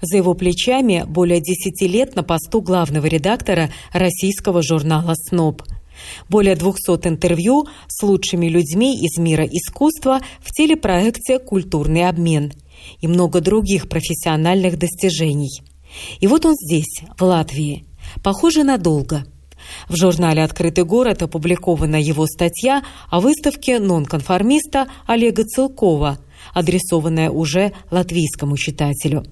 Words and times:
За 0.00 0.16
его 0.16 0.34
плечами 0.34 1.04
более 1.06 1.40
10 1.40 1.82
лет 1.82 2.16
на 2.16 2.22
посту 2.22 2.60
главного 2.62 3.06
редактора 3.06 3.70
российского 3.92 4.62
журнала 4.62 5.14
«СНОП». 5.14 5.62
Более 6.28 6.56
200 6.56 7.08
интервью 7.08 7.66
с 7.88 8.02
лучшими 8.02 8.46
людьми 8.46 8.96
из 8.96 9.18
мира 9.18 9.44
искусства 9.44 10.20
в 10.40 10.50
телепроекте 10.50 11.38
«Культурный 11.38 12.08
обмен» 12.08 12.52
и 13.00 13.06
много 13.06 13.40
других 13.40 13.88
профессиональных 13.88 14.78
достижений. 14.78 15.60
И 16.20 16.26
вот 16.26 16.46
он 16.46 16.54
здесь, 16.54 17.02
в 17.18 17.22
Латвии. 17.22 17.84
Похоже, 18.22 18.64
надолго– 18.64 19.24
в 19.88 19.96
журнале 19.96 20.42
«Открытый 20.42 20.84
город» 20.84 21.22
опубликована 21.22 22.00
его 22.00 22.26
статья 22.26 22.82
о 23.08 23.20
выставке 23.20 23.78
нонконформиста 23.78 24.88
Олега 25.06 25.44
Целкова, 25.44 26.18
адресованная 26.54 27.30
уже 27.30 27.72
латвийскому 27.90 28.56
читателю. 28.56 29.24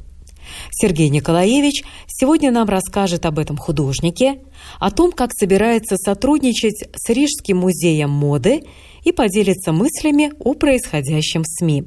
Сергей 0.71 1.09
Николаевич 1.09 1.85
сегодня 2.07 2.51
нам 2.51 2.69
расскажет 2.69 3.27
об 3.27 3.39
этом 3.39 3.57
художнике, 3.57 4.41
о 4.79 4.91
том, 4.91 5.13
как 5.13 5.31
собирается 5.33 5.97
сотрудничать 5.97 6.89
с 6.95 7.09
Рижским 7.09 7.59
музеем 7.59 8.11
моды 8.11 8.63
и 9.05 9.13
поделится 9.13 9.73
мыслями 9.73 10.33
о 10.41 10.55
происходящем 10.55 11.43
в 11.43 11.47
СМИ. 11.47 11.85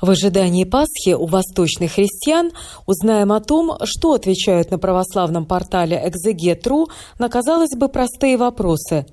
В 0.00 0.10
ожидании 0.10 0.64
Пасхи 0.64 1.14
у 1.14 1.26
восточных 1.26 1.92
христиан 1.92 2.52
узнаем 2.84 3.32
о 3.32 3.40
том, 3.40 3.78
что 3.84 4.12
отвечают 4.12 4.70
на 4.70 4.78
православном 4.78 5.46
портале 5.46 6.00
Экзегетру 6.04 6.88
на, 7.18 7.30
казалось 7.30 7.74
бы, 7.74 7.88
простые 7.88 8.36
вопросы. 8.36 9.06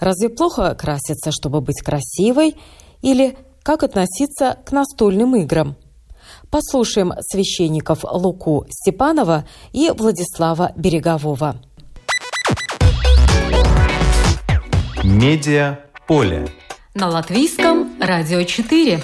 Разве 0.00 0.30
плохо 0.30 0.74
краситься, 0.74 1.32
чтобы 1.32 1.60
быть 1.60 1.82
красивой? 1.82 2.56
Или 3.02 3.36
как 3.62 3.82
относиться 3.82 4.58
к 4.64 4.72
настольным 4.72 5.36
играм? 5.36 5.76
Послушаем 6.52 7.14
священников 7.30 8.04
Луку 8.04 8.66
Степанова 8.68 9.46
и 9.72 9.90
Владислава 9.90 10.72
Берегового. 10.76 11.56
Медиа 15.02 15.78
поле. 16.06 16.46
На 16.94 17.08
латвийском 17.08 17.98
радио 17.98 18.42
4. 18.42 19.02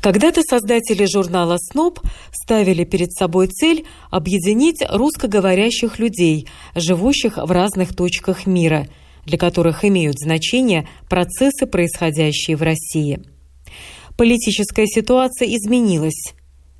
Когда-то 0.00 0.42
создатели 0.42 1.06
журнала 1.06 1.56
«Сноб» 1.58 1.98
ставили 2.30 2.84
перед 2.84 3.12
собой 3.12 3.48
цель 3.48 3.84
объединить 4.12 4.80
русскоговорящих 4.88 5.98
людей, 5.98 6.46
живущих 6.76 7.36
в 7.36 7.50
разных 7.50 7.96
точках 7.96 8.46
мира, 8.46 8.86
для 9.24 9.38
которых 9.38 9.84
имеют 9.84 10.18
значение 10.18 10.88
процессы, 11.08 11.66
происходящие 11.66 12.56
в 12.56 12.62
России. 12.62 13.20
Политическая 14.16 14.86
ситуация 14.86 15.48
изменилась. 15.48 16.34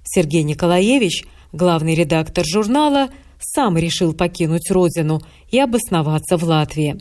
Сергей 0.05 0.43
Николаевич, 0.43 1.25
главный 1.53 1.95
редактор 1.95 2.45
журнала, 2.45 3.09
сам 3.39 3.79
решил 3.79 4.13
покинуть 4.13 4.71
родину 4.71 5.21
и 5.51 5.59
обосноваться 5.59 6.37
в 6.37 6.45
Латвии. 6.45 6.99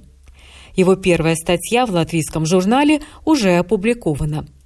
Его 0.75 0.95
первая 0.95 1.35
статья 1.35 1.85
в 1.85 1.91
латвийском 1.91 2.45
журнале 2.45 3.01
уже 3.25 3.57
опубликована– 3.57 4.45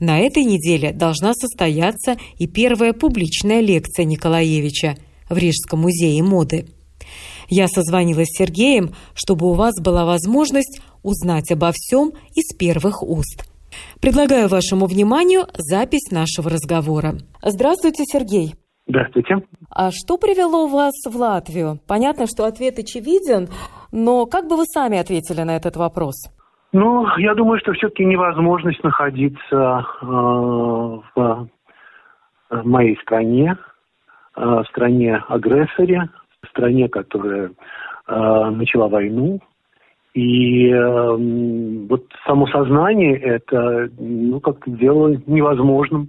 на 0.00 0.20
этой 0.20 0.44
неделе 0.44 0.92
должна 0.92 1.32
состояться 1.34 2.16
и 2.38 2.46
первая 2.46 2.92
публичная 2.92 3.60
лекция 3.60 4.04
Николаевича 4.04 4.96
в 5.28 5.36
Рижском 5.36 5.80
музее 5.80 6.22
моды. 6.22 6.66
Я 7.48 7.66
созвонилась 7.66 8.28
с 8.28 8.38
Сергеем, 8.38 8.90
чтобы 9.14 9.46
у 9.46 9.54
вас 9.54 9.74
была 9.82 10.04
возможность 10.04 10.82
узнать 11.02 11.50
обо 11.50 11.70
всем 11.72 12.10
из 12.34 12.56
первых 12.56 13.02
уст. 13.02 13.48
Предлагаю 14.00 14.48
вашему 14.48 14.86
вниманию 14.86 15.42
запись 15.56 16.10
нашего 16.10 16.50
разговора. 16.50 17.14
Здравствуйте, 17.42 18.04
Сергей. 18.04 18.54
Здравствуйте. 18.86 19.36
А 19.70 19.90
что 19.90 20.16
привело 20.16 20.66
вас 20.66 20.94
в 21.06 21.14
Латвию? 21.14 21.78
Понятно, 21.86 22.26
что 22.26 22.46
ответ 22.46 22.78
очевиден, 22.78 23.48
но 23.92 24.24
как 24.26 24.48
бы 24.48 24.56
вы 24.56 24.64
сами 24.64 24.98
ответили 24.98 25.42
на 25.42 25.56
этот 25.56 25.76
вопрос? 25.76 26.14
Ну, 26.72 27.06
я 27.18 27.34
думаю, 27.34 27.58
что 27.60 27.72
все-таки 27.72 28.04
невозможность 28.04 28.82
находиться 28.82 29.86
э, 30.02 30.06
в, 30.06 31.02
в 32.50 32.66
моей 32.66 32.98
стране, 33.00 33.56
э, 34.36 34.40
в 34.40 34.64
стране-агрессоре, 34.70 36.08
стране, 36.46 36.88
которая 36.88 37.50
э, 38.06 38.50
начала 38.50 38.88
войну. 38.88 39.40
И 40.14 40.68
э, 40.68 41.16
вот 41.88 42.04
само 42.26 42.46
сознание 42.48 43.16
это 43.18 43.90
ну, 43.98 44.40
как-то 44.40 44.70
делало 44.70 45.16
невозможным 45.26 46.08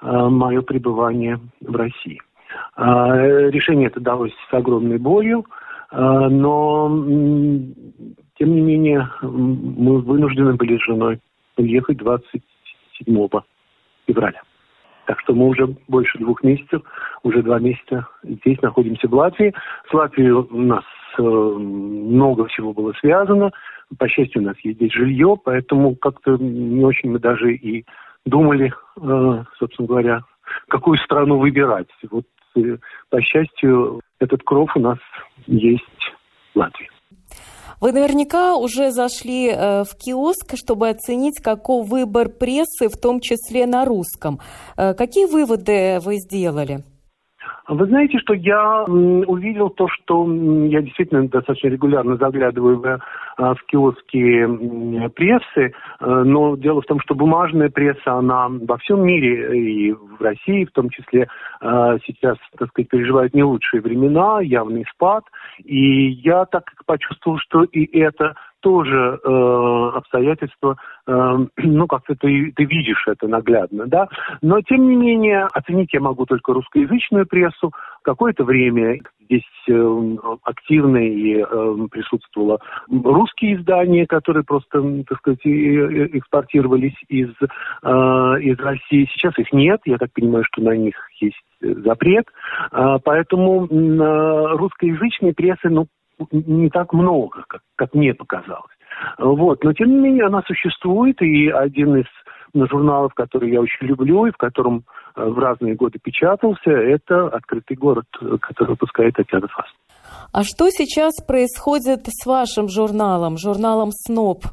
э, 0.00 0.06
мое 0.06 0.62
пребывание 0.62 1.40
в 1.60 1.74
России. 1.74 2.20
Э, 2.76 3.50
решение 3.50 3.88
это 3.88 4.00
далось 4.00 4.32
с 4.50 4.54
огромной 4.54 4.98
болью, 4.98 5.44
э, 5.90 5.96
но 5.96 6.88
тем 8.38 8.54
не 8.54 8.60
менее, 8.60 9.08
мы 9.22 9.98
вынуждены 10.00 10.54
были 10.54 10.78
с 10.78 10.84
женой 10.84 11.18
уехать 11.56 11.96
27 11.96 13.28
февраля. 14.06 14.42
Так 15.08 15.18
что 15.20 15.32
мы 15.32 15.46
уже 15.46 15.66
больше 15.88 16.18
двух 16.18 16.42
месяцев, 16.42 16.82
уже 17.22 17.42
два 17.42 17.58
месяца 17.58 18.06
здесь 18.22 18.60
находимся 18.60 19.08
в 19.08 19.14
Латвии. 19.14 19.54
С 19.90 19.94
Латвией 19.94 20.32
у 20.32 20.60
нас 20.60 20.84
э, 21.16 21.22
много 21.22 22.44
всего 22.48 22.74
было 22.74 22.92
связано. 23.00 23.50
По 23.98 24.06
счастью, 24.06 24.42
у 24.42 24.44
нас 24.44 24.56
есть 24.64 24.76
здесь 24.76 24.92
жилье, 24.92 25.34
поэтому 25.42 25.96
как-то 25.96 26.36
не 26.36 26.84
очень 26.84 27.10
мы 27.10 27.20
даже 27.20 27.54
и 27.54 27.86
думали, 28.26 28.70
э, 29.00 29.44
собственно 29.58 29.88
говоря, 29.88 30.24
какую 30.68 30.98
страну 30.98 31.38
выбирать. 31.38 31.88
Вот, 32.10 32.26
э, 32.56 32.76
по 33.08 33.22
счастью, 33.22 34.02
этот 34.20 34.42
кров 34.42 34.76
у 34.76 34.80
нас 34.80 34.98
есть 35.46 36.12
в 36.54 36.58
Латвии. 36.58 36.90
Вы 37.80 37.92
наверняка 37.92 38.56
уже 38.56 38.90
зашли 38.90 39.48
э, 39.48 39.84
в 39.84 39.94
киоск, 39.96 40.56
чтобы 40.56 40.88
оценить, 40.88 41.40
каков 41.40 41.86
выбор 41.86 42.28
прессы, 42.28 42.88
в 42.88 42.96
том 42.96 43.20
числе 43.20 43.66
на 43.66 43.84
русском. 43.84 44.40
Э, 44.76 44.94
какие 44.94 45.26
выводы 45.26 46.00
вы 46.00 46.16
сделали? 46.16 46.82
Вы 47.68 47.86
знаете, 47.86 48.18
что 48.18 48.34
я 48.34 48.84
увидел 48.84 49.70
то, 49.70 49.88
что 49.88 50.26
я 50.66 50.80
действительно 50.80 51.28
достаточно 51.28 51.68
регулярно 51.68 52.16
заглядываю 52.16 52.80
в, 52.80 52.98
а, 53.36 53.54
в 53.54 53.62
киоски 53.66 55.08
прессы, 55.10 55.72
э, 56.00 56.06
но 56.06 56.56
дело 56.56 56.80
в 56.80 56.86
том, 56.86 57.00
что 57.00 57.14
бумажная 57.14 57.68
пресса, 57.68 58.14
она 58.14 58.48
во 58.48 58.78
всем 58.78 59.04
мире 59.04 59.58
и 59.58 59.92
в 59.92 60.20
России 60.20 60.64
в 60.64 60.72
том 60.72 60.88
числе 60.90 61.28
а, 61.60 61.98
сейчас, 62.06 62.36
так 62.58 62.68
сказать, 62.70 62.88
переживает 62.88 63.34
не 63.34 63.42
лучшие 63.42 63.80
времена, 63.80 64.40
явный 64.40 64.84
спад, 64.92 65.24
и 65.64 66.08
я 66.08 66.44
так 66.46 66.64
почувствовал, 66.86 67.38
что 67.38 67.64
и 67.64 67.84
это 67.98 68.34
тоже 68.60 69.20
э, 69.22 69.90
обстоятельства, 69.94 70.76
э, 71.06 71.36
ну, 71.56 71.86
как-то 71.86 72.14
ты, 72.14 72.52
ты 72.54 72.64
видишь 72.64 73.06
это 73.06 73.28
наглядно, 73.28 73.86
да. 73.86 74.08
Но, 74.42 74.60
тем 74.62 74.88
не 74.88 74.96
менее, 74.96 75.48
оценить 75.52 75.92
я 75.92 76.00
могу 76.00 76.26
только 76.26 76.52
русскоязычную 76.52 77.26
прессу. 77.26 77.72
Какое-то 78.02 78.44
время 78.44 79.00
здесь 79.20 79.42
э, 79.68 80.16
активно 80.44 80.98
и 80.98 81.38
э, 81.38 81.76
присутствовало 81.90 82.60
русские 82.88 83.56
издания, 83.56 84.06
которые 84.06 84.44
просто, 84.44 84.82
так 85.06 85.18
сказать, 85.18 85.40
экспортировались 85.44 86.96
из, 87.08 87.30
э, 87.40 87.86
из 88.40 88.58
России. 88.58 89.08
Сейчас 89.12 89.38
их 89.38 89.52
нет, 89.52 89.80
я 89.84 89.98
так 89.98 90.12
понимаю, 90.12 90.44
что 90.44 90.62
на 90.62 90.76
них 90.76 90.94
есть 91.20 91.36
запрет. 91.60 92.26
Э, 92.72 92.98
поэтому 93.04 93.66
э, 93.66 94.56
русскоязычной 94.56 95.34
прессы, 95.34 95.68
ну, 95.68 95.86
не 96.30 96.70
так 96.70 96.92
много, 96.92 97.44
как, 97.48 97.62
как 97.76 97.94
мне 97.94 98.14
показалось. 98.14 98.72
Вот. 99.18 99.62
Но, 99.64 99.72
тем 99.72 99.90
не 99.90 99.98
менее, 99.98 100.26
она 100.26 100.42
существует, 100.46 101.20
и 101.22 101.48
один 101.48 101.96
из 101.96 102.06
журналов, 102.54 103.14
который 103.14 103.50
я 103.50 103.60
очень 103.60 103.86
люблю 103.86 104.26
и 104.26 104.32
в 104.32 104.36
котором 104.36 104.84
э, 105.14 105.24
в 105.24 105.38
разные 105.38 105.74
годы 105.74 105.98
печатался, 106.02 106.70
это 106.70 107.28
«Открытый 107.28 107.76
город», 107.76 108.06
который 108.40 108.70
выпускает 108.70 109.14
Татьяна 109.14 109.48
Фаст. 109.48 109.74
А 110.32 110.42
что 110.42 110.70
сейчас 110.70 111.22
происходит 111.24 112.06
с 112.06 112.26
вашим 112.26 112.68
журналом, 112.68 113.36
журналом 113.36 113.90
«СНОП»? 113.92 114.44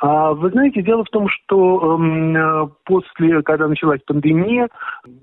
А, 0.00 0.32
вы 0.32 0.50
знаете, 0.50 0.82
дело 0.82 1.04
в 1.04 1.10
том, 1.10 1.28
что 1.28 1.96
э, 1.96 2.68
после, 2.84 3.42
когда 3.42 3.68
началась 3.68 4.00
пандемия, 4.04 4.68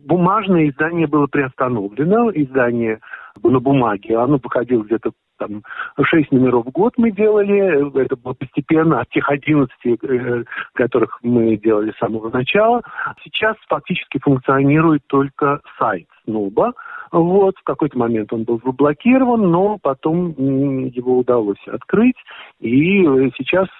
бумажное 0.06 0.70
издание 0.70 1.08
было 1.08 1.28
приостановлено, 1.28 2.32
издание 2.32 3.00
на 3.44 3.60
бумаге, 3.60 4.18
оно 4.18 4.40
выходило 4.42 4.84
где-то 4.84 5.12
там 5.40 5.64
шесть 6.04 6.32
номеров 6.32 6.66
в 6.66 6.72
год 6.72 6.94
мы 6.98 7.12
делали, 7.12 8.02
это 8.02 8.16
было 8.16 8.34
постепенно 8.34 9.00
от 9.00 9.10
тех 9.10 9.30
11, 9.30 9.72
э, 9.86 10.44
которых 10.74 11.20
мы 11.24 11.56
делали 11.58 11.92
с 11.92 11.98
самого 11.98 12.30
начала. 12.30 12.82
Сейчас 13.24 13.56
фактически 13.68 14.20
функционирует 14.20 15.02
только 15.08 15.62
сайт 15.78 16.08
Снуба, 16.26 16.74
вот, 17.12 17.56
в 17.58 17.64
какой-то 17.64 17.98
момент 17.98 18.32
он 18.34 18.44
был 18.44 18.62
заблокирован, 18.64 19.50
но 19.50 19.78
потом 19.82 20.32
его 20.38 21.20
удалось 21.20 21.68
открыть, 21.68 22.18
и 22.60 23.02
сейчас, 23.38 23.68
э, 23.68 23.79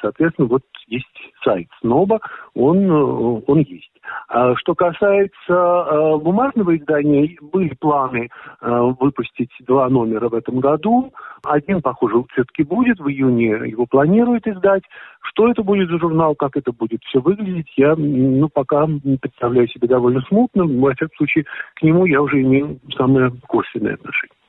соответственно, 0.00 0.48
вот 0.48 0.62
есть 0.86 1.06
сайт 1.44 1.68
СНОБа, 1.80 2.20
он, 2.54 2.90
э, 2.90 3.42
он 3.46 3.58
есть. 3.60 3.90
А 4.28 4.56
что 4.56 4.74
касается 4.74 5.30
э, 5.48 6.16
бумажного 6.18 6.76
издания, 6.76 7.36
были 7.40 7.74
планы 7.78 8.28
выпустить 8.60 9.50
два 9.60 9.88
номера 9.88 10.28
в 10.28 10.34
этом 10.34 10.60
году. 10.60 11.12
Один, 11.44 11.80
похоже, 11.80 12.22
все-таки 12.32 12.62
будет, 12.62 12.98
в 12.98 13.08
июне 13.08 13.70
его 13.70 13.86
планируют 13.86 14.46
издать. 14.46 14.82
Что 15.22 15.50
это 15.50 15.62
будет 15.62 15.88
за 15.88 15.98
журнал, 15.98 16.34
как 16.34 16.56
это 16.56 16.72
будет 16.72 17.02
все 17.04 17.20
выглядеть, 17.20 17.72
я 17.76 17.94
ну, 17.96 18.48
пока 18.48 18.86
представляю 19.20 19.68
себе 19.68 19.88
довольно 19.88 20.20
смутно. 20.22 20.64
Во 20.64 20.92
всяком 20.94 21.16
случае, 21.16 21.44
к 21.74 21.82
нему 21.82 22.06
я 22.06 22.20
уже 22.22 22.40
имею 22.42 22.78
самое 22.96 23.32
косвенное 23.48 23.94
отношение. 23.94 24.39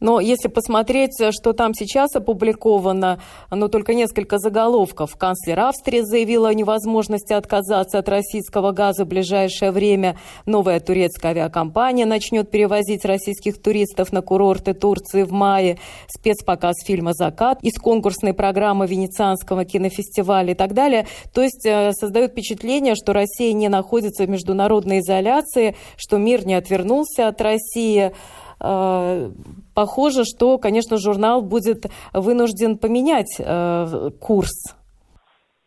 Но 0.00 0.20
если 0.20 0.48
посмотреть, 0.48 1.18
что 1.30 1.52
там 1.52 1.72
сейчас 1.74 2.14
опубликовано, 2.14 3.20
ну, 3.50 3.68
только 3.68 3.94
несколько 3.94 4.38
заголовков. 4.38 5.16
Канцлер 5.16 5.60
Австрии 5.60 6.00
заявила 6.00 6.48
о 6.48 6.54
невозможности 6.54 7.32
отказаться 7.32 7.98
от 7.98 8.08
российского 8.08 8.72
газа 8.72 9.04
в 9.04 9.08
ближайшее 9.08 9.70
время. 9.70 10.18
Новая 10.44 10.80
турецкая 10.80 11.32
авиакомпания 11.32 12.04
начнет 12.04 12.50
перевозить 12.50 13.04
российских 13.04 13.60
туристов 13.60 14.12
на 14.12 14.22
курорты 14.22 14.74
Турции 14.74 15.22
в 15.22 15.32
мае. 15.32 15.78
Спецпоказ 16.08 16.76
фильма 16.84 17.14
«Закат» 17.14 17.62
из 17.62 17.78
конкурсной 17.80 18.34
программы 18.34 18.86
Венецианского 18.86 19.64
кинофестиваля 19.64 20.52
и 20.52 20.54
так 20.54 20.74
далее. 20.74 21.06
То 21.32 21.42
есть 21.42 21.64
э, 21.64 21.92
создает 21.92 22.32
впечатление, 22.32 22.94
что 22.94 23.12
Россия 23.12 23.52
не 23.52 23.68
находится 23.68 24.24
в 24.24 24.28
международной 24.28 25.00
изоляции, 25.00 25.74
что 25.96 26.18
мир 26.18 26.46
не 26.46 26.54
отвернулся 26.54 27.28
от 27.28 27.40
России. 27.40 28.12
Э, 28.60 29.30
похоже, 29.74 30.24
что, 30.24 30.58
конечно, 30.58 30.96
журнал 30.98 31.42
будет 31.42 31.86
вынужден 32.12 32.78
поменять 32.78 33.38
э, 33.38 34.10
курс. 34.20 34.76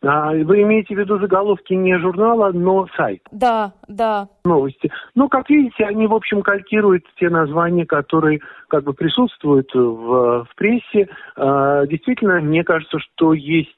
А, 0.01 0.31
вы 0.31 0.61
имеете 0.61 0.95
в 0.95 0.99
виду 0.99 1.19
заголовки 1.19 1.73
не 1.73 1.97
журнала, 1.99 2.51
но 2.53 2.87
сайт? 2.95 3.21
Да, 3.31 3.73
да. 3.87 4.29
Новости. 4.45 4.89
Ну, 5.13 5.27
как 5.27 5.49
видите, 5.49 5.83
они, 5.83 6.07
в 6.07 6.13
общем, 6.13 6.41
калькируют 6.41 7.03
те 7.19 7.29
названия, 7.29 7.85
которые 7.85 8.39
как 8.69 8.85
бы 8.85 8.93
присутствуют 8.93 9.69
в, 9.73 10.45
в 10.45 10.47
прессе. 10.55 11.09
А, 11.35 11.85
действительно, 11.85 12.39
мне 12.39 12.63
кажется, 12.63 12.97
что 12.99 13.33
есть 13.33 13.75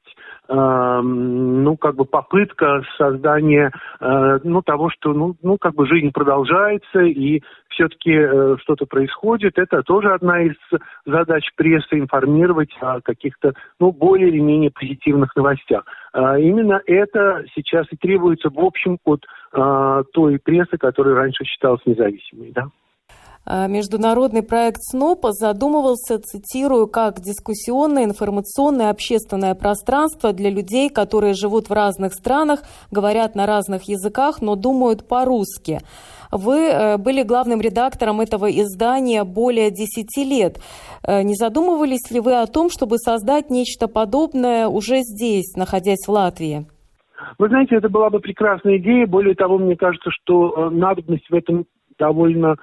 ну, 0.53 1.77
как 1.77 1.95
бы 1.95 2.05
попытка 2.05 2.81
создания, 2.97 3.71
э, 3.99 4.39
ну, 4.43 4.61
того, 4.61 4.89
что, 4.89 5.13
ну, 5.13 5.35
ну, 5.41 5.57
как 5.57 5.75
бы 5.75 5.87
жизнь 5.87 6.11
продолжается, 6.11 7.01
и 7.01 7.41
все-таки 7.69 8.11
э, 8.11 8.57
что-то 8.59 8.85
происходит. 8.85 9.57
Это 9.57 9.81
тоже 9.83 10.13
одна 10.13 10.41
из 10.41 10.55
задач 11.05 11.45
прессы, 11.55 11.99
информировать 11.99 12.75
о 12.81 12.99
каких-то, 13.01 13.53
ну, 13.79 13.91
более 13.91 14.29
или 14.29 14.39
менее 14.39 14.71
позитивных 14.71 15.35
новостях. 15.35 15.85
А 16.13 16.37
именно 16.37 16.81
это 16.85 17.45
сейчас 17.55 17.87
и 17.91 17.95
требуется, 17.95 18.49
в 18.49 18.59
общем, 18.59 18.97
от 19.05 19.23
э, 19.53 20.03
той 20.13 20.39
прессы, 20.39 20.77
которая 20.77 21.15
раньше 21.15 21.45
считалась 21.45 21.85
независимой, 21.85 22.51
да. 22.51 22.65
А, 23.43 23.67
международный 23.67 24.43
проект 24.43 24.81
СНОПа 24.81 25.31
задумывался, 25.31 26.19
цитирую, 26.19 26.87
как 26.87 27.19
дискуссионное, 27.21 28.05
информационное, 28.05 28.89
общественное 28.89 29.55
пространство 29.55 30.31
для 30.31 30.49
людей, 30.49 30.89
которые 30.89 31.33
живут 31.33 31.69
в 31.69 31.73
разных 31.73 32.13
странах, 32.13 32.61
говорят 32.91 33.35
на 33.35 33.47
разных 33.47 33.83
языках, 33.83 34.41
но 34.41 34.55
думают 34.55 35.07
по-русски. 35.07 35.79
Вы 36.31 36.67
э, 36.67 36.97
были 36.97 37.23
главным 37.23 37.59
редактором 37.61 38.21
этого 38.21 38.49
издания 38.49 39.23
более 39.23 39.71
10 39.71 40.17
лет. 40.17 40.59
Э, 41.03 41.23
не 41.23 41.35
задумывались 41.35 42.09
ли 42.11 42.19
вы 42.19 42.39
о 42.39 42.47
том, 42.47 42.69
чтобы 42.69 42.97
создать 42.97 43.49
нечто 43.49 43.87
подобное 43.87 44.67
уже 44.67 45.01
здесь, 45.01 45.55
находясь 45.55 46.07
в 46.07 46.11
Латвии? 46.11 46.65
Вы 47.37 47.49
знаете, 47.49 47.75
это 47.75 47.89
была 47.89 48.09
бы 48.09 48.19
прекрасная 48.19 48.77
идея. 48.77 49.07
Более 49.07 49.35
того, 49.35 49.57
мне 49.57 49.75
кажется, 49.75 50.09
что 50.11 50.53
э, 50.53 50.69
надобность 50.69 51.29
в 51.29 51.33
этом 51.33 51.65
довольно 51.99 52.55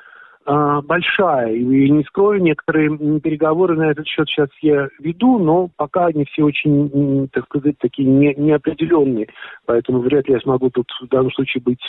большая. 0.48 1.52
И 1.52 1.90
не 1.90 2.02
скрою, 2.04 2.40
некоторые 2.42 3.20
переговоры 3.20 3.76
на 3.76 3.90
этот 3.90 4.06
счет 4.06 4.28
сейчас 4.28 4.48
я 4.62 4.88
веду, 4.98 5.38
но 5.38 5.68
пока 5.76 6.06
они 6.06 6.24
все 6.24 6.44
очень, 6.44 7.28
так 7.32 7.44
сказать, 7.44 7.76
такие 7.78 8.08
не, 8.08 8.34
неопределенные. 8.34 9.28
Поэтому 9.68 9.98
вряд 9.98 10.26
ли 10.28 10.32
я 10.32 10.40
смогу 10.40 10.70
тут 10.70 10.90
в 10.98 11.08
данном 11.08 11.30
случае 11.32 11.62
быть 11.62 11.82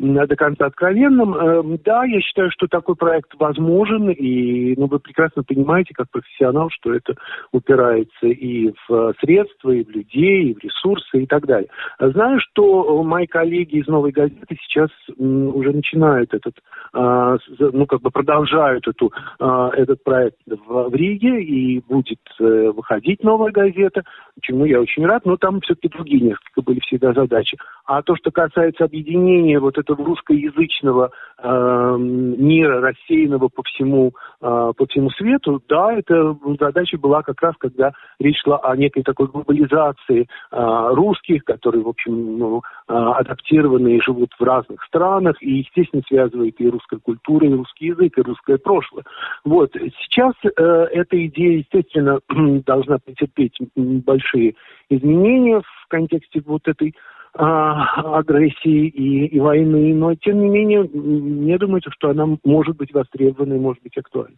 до 0.00 0.36
конца 0.36 0.66
откровенным. 0.66 1.34
Эм, 1.34 1.78
да, 1.84 2.04
я 2.04 2.20
считаю, 2.20 2.50
что 2.52 2.66
такой 2.68 2.96
проект 2.96 3.34
возможен, 3.38 4.08
и 4.10 4.74
ну, 4.78 4.86
вы 4.86 4.98
прекрасно 4.98 5.42
понимаете, 5.42 5.92
как 5.94 6.08
профессионал, 6.10 6.70
что 6.70 6.94
это 6.94 7.14
упирается 7.52 8.26
и 8.26 8.72
в 8.88 9.14
средства, 9.20 9.70
и 9.72 9.84
в 9.84 9.90
людей, 9.90 10.50
и 10.50 10.54
в 10.54 10.62
ресурсы, 10.62 11.22
и 11.22 11.26
так 11.26 11.44
далее. 11.46 11.68
Знаю, 11.98 12.38
что 12.40 13.02
мои 13.02 13.26
коллеги 13.26 13.76
из 13.76 13.88
«Новой 13.88 14.12
газеты» 14.12 14.56
сейчас 14.62 14.90
уже 15.18 15.72
начинают 15.72 16.32
этот, 16.32 16.54
а, 16.92 17.36
ну, 17.58 17.86
как 17.86 18.00
бы 18.00 18.10
продолжают 18.10 18.86
эту, 18.88 19.12
а, 19.38 19.70
этот 19.70 20.02
проект 20.02 20.38
в 20.46 20.94
Риге, 20.94 21.42
и 21.42 21.80
будет 21.80 22.20
э, 22.38 22.70
выходить 22.74 23.22
«Новая 23.22 23.50
газета», 23.50 24.02
чему 24.40 24.64
я 24.64 24.80
очень 24.80 25.04
рад, 25.04 25.26
но 25.26 25.36
там 25.36 25.60
все-таки 25.60 25.88
другие 25.88 26.22
несколько 26.22 26.59
были 26.62 26.80
всегда 26.80 27.12
задачи. 27.12 27.56
А 27.84 28.02
то, 28.02 28.16
что 28.16 28.30
касается 28.30 28.84
объединения 28.84 29.58
вот 29.58 29.78
этого 29.78 30.04
русскоязычного 30.04 31.10
э, 31.38 31.96
мира, 31.98 32.80
рассеянного 32.80 33.48
по 33.48 33.62
всему, 33.64 34.12
э, 34.40 34.72
по 34.76 34.86
всему 34.86 35.10
свету, 35.10 35.62
да, 35.68 35.92
эта 35.92 36.36
задача 36.58 36.98
была 36.98 37.22
как 37.22 37.40
раз, 37.42 37.54
когда 37.58 37.92
речь 38.18 38.40
шла 38.42 38.58
о 38.58 38.76
некой 38.76 39.02
такой 39.02 39.26
глобализации 39.26 40.22
э, 40.52 40.88
русских, 40.92 41.44
которые, 41.44 41.82
в 41.82 41.88
общем, 41.88 42.38
ну, 42.38 42.62
э, 42.88 42.92
адаптированы 42.92 43.96
и 43.96 44.00
живут 44.00 44.30
в 44.38 44.42
разных 44.42 44.82
странах, 44.84 45.36
и, 45.42 45.58
естественно, 45.58 46.02
связывает 46.06 46.60
и 46.60 46.68
русская 46.68 46.98
культура, 46.98 47.46
и 47.46 47.52
русский 47.52 47.86
язык, 47.86 48.18
и 48.18 48.22
русское 48.22 48.58
прошлое. 48.58 49.04
Вот. 49.44 49.72
Сейчас 49.74 50.34
э, 50.44 50.48
эта 50.92 51.26
идея, 51.26 51.58
естественно, 51.58 52.20
должна 52.66 52.98
претерпеть 52.98 53.56
большие 53.74 54.54
изменения 54.90 55.60
в 55.60 55.88
контексте 55.88 56.42
вот 56.44 56.66
этой 56.66 56.94
а, 57.32 58.18
агрессии 58.18 58.88
и, 58.88 59.26
и 59.26 59.40
войны, 59.40 59.94
но 59.94 60.14
тем 60.16 60.40
не 60.40 60.48
менее, 60.48 60.82
мне 60.82 61.56
думается, 61.58 61.90
что 61.92 62.10
она 62.10 62.26
может 62.44 62.76
быть 62.76 62.92
востребована 62.92 63.54
и 63.54 63.58
может 63.58 63.82
быть 63.82 63.96
актуальна. 63.96 64.36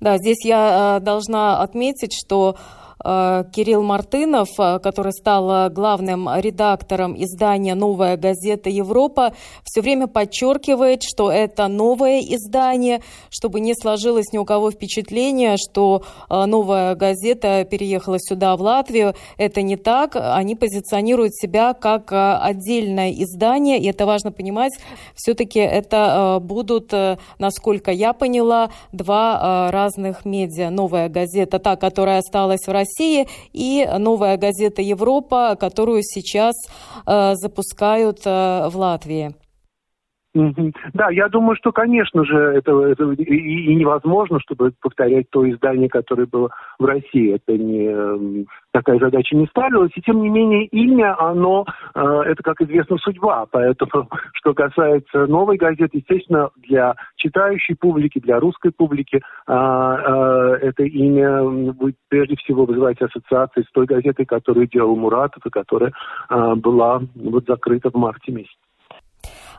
Да, 0.00 0.16
здесь 0.18 0.44
я 0.44 0.98
э, 0.98 1.04
должна 1.04 1.62
отметить, 1.62 2.12
что 2.12 2.56
Кирилл 3.02 3.82
Мартынов, 3.82 4.48
э, 4.58 4.78
который 4.78 5.12
стал 5.12 5.70
главным 5.70 6.28
редактором 6.36 7.20
издания 7.20 7.74
«Новая 7.74 8.16
газета 8.16 8.70
Европа», 8.70 9.34
все 9.64 9.80
время 9.80 10.06
подчеркивает, 10.06 11.02
что 11.02 11.32
это 11.32 11.66
новое 11.66 12.20
издание, 12.20 13.02
чтобы 13.28 13.58
не 13.58 13.74
сложилось 13.74 14.32
ни 14.32 14.38
у 14.38 14.44
кого 14.44 14.70
впечатление, 14.70 15.56
что 15.56 16.04
э, 16.30 16.44
«Новая 16.44 16.94
газета» 16.94 17.64
переехала 17.64 18.18
сюда, 18.20 18.56
в 18.56 18.62
Латвию. 18.62 19.14
Это 19.36 19.62
не 19.62 19.76
так. 19.76 20.14
Они 20.14 20.54
позиционируют 20.54 21.34
себя 21.34 21.74
как 21.74 22.12
отдельное 22.12 23.10
издание, 23.10 23.78
и 23.78 23.86
это 23.86 24.06
важно 24.06 24.30
понимать. 24.30 24.72
Все-таки 25.16 25.58
это 25.58 26.38
будут, 26.40 26.92
насколько 27.38 27.90
я 27.90 28.12
поняла, 28.12 28.70
два 28.92 29.70
разных 29.72 30.24
медиа. 30.24 30.70
«Новая 30.70 31.08
газета», 31.08 31.58
та, 31.58 31.76
которая 31.76 32.18
осталась 32.18 32.66
в 32.66 32.70
России, 32.70 32.91
России 32.92 33.28
и 33.52 33.88
новая 33.98 34.36
газета 34.36 34.82
«Европа», 34.82 35.56
которую 35.58 36.02
сейчас 36.02 36.54
э, 37.06 37.34
запускают 37.34 38.20
э, 38.24 38.68
в 38.68 38.76
Латвии. 38.76 39.34
Да, 40.34 41.10
я 41.10 41.28
думаю, 41.28 41.56
что, 41.56 41.72
конечно 41.72 42.24
же, 42.24 42.36
это, 42.36 42.72
это 42.86 43.04
и, 43.12 43.22
и 43.22 43.74
невозможно, 43.74 44.40
чтобы 44.40 44.72
повторять 44.80 45.28
то 45.30 45.48
издание, 45.48 45.90
которое 45.90 46.26
было 46.26 46.48
в 46.78 46.84
России. 46.86 47.34
Это 47.34 47.58
не 47.58 47.86
эм, 47.86 48.46
такая 48.72 48.98
задача 48.98 49.36
не 49.36 49.46
ставилась. 49.46 49.92
И 49.94 50.00
тем 50.00 50.22
не 50.22 50.30
менее 50.30 50.64
имя, 50.66 51.14
оно, 51.18 51.66
э, 51.94 52.00
это, 52.00 52.42
как 52.42 52.62
известно, 52.62 52.96
судьба. 52.96 53.44
Поэтому, 53.50 54.08
что 54.32 54.54
касается 54.54 55.26
новой 55.26 55.58
газеты, 55.58 55.98
естественно, 55.98 56.48
для 56.56 56.94
читающей 57.16 57.76
публики, 57.76 58.18
для 58.18 58.40
русской 58.40 58.72
публики, 58.72 59.16
э, 59.16 59.20
э, 59.52 60.58
это 60.62 60.84
имя 60.84 61.44
будет 61.72 61.96
прежде 62.08 62.36
всего 62.36 62.64
вызывать 62.64 63.02
ассоциации 63.02 63.62
с 63.68 63.72
той 63.72 63.84
газетой, 63.84 64.24
которую 64.24 64.66
делал 64.66 64.96
Муратов 64.96 65.44
и 65.44 65.50
которая 65.50 65.92
э, 66.30 66.54
была 66.54 67.02
вот 67.16 67.44
закрыта 67.46 67.90
в 67.90 67.94
марте 67.96 68.32
месяце. 68.32 68.61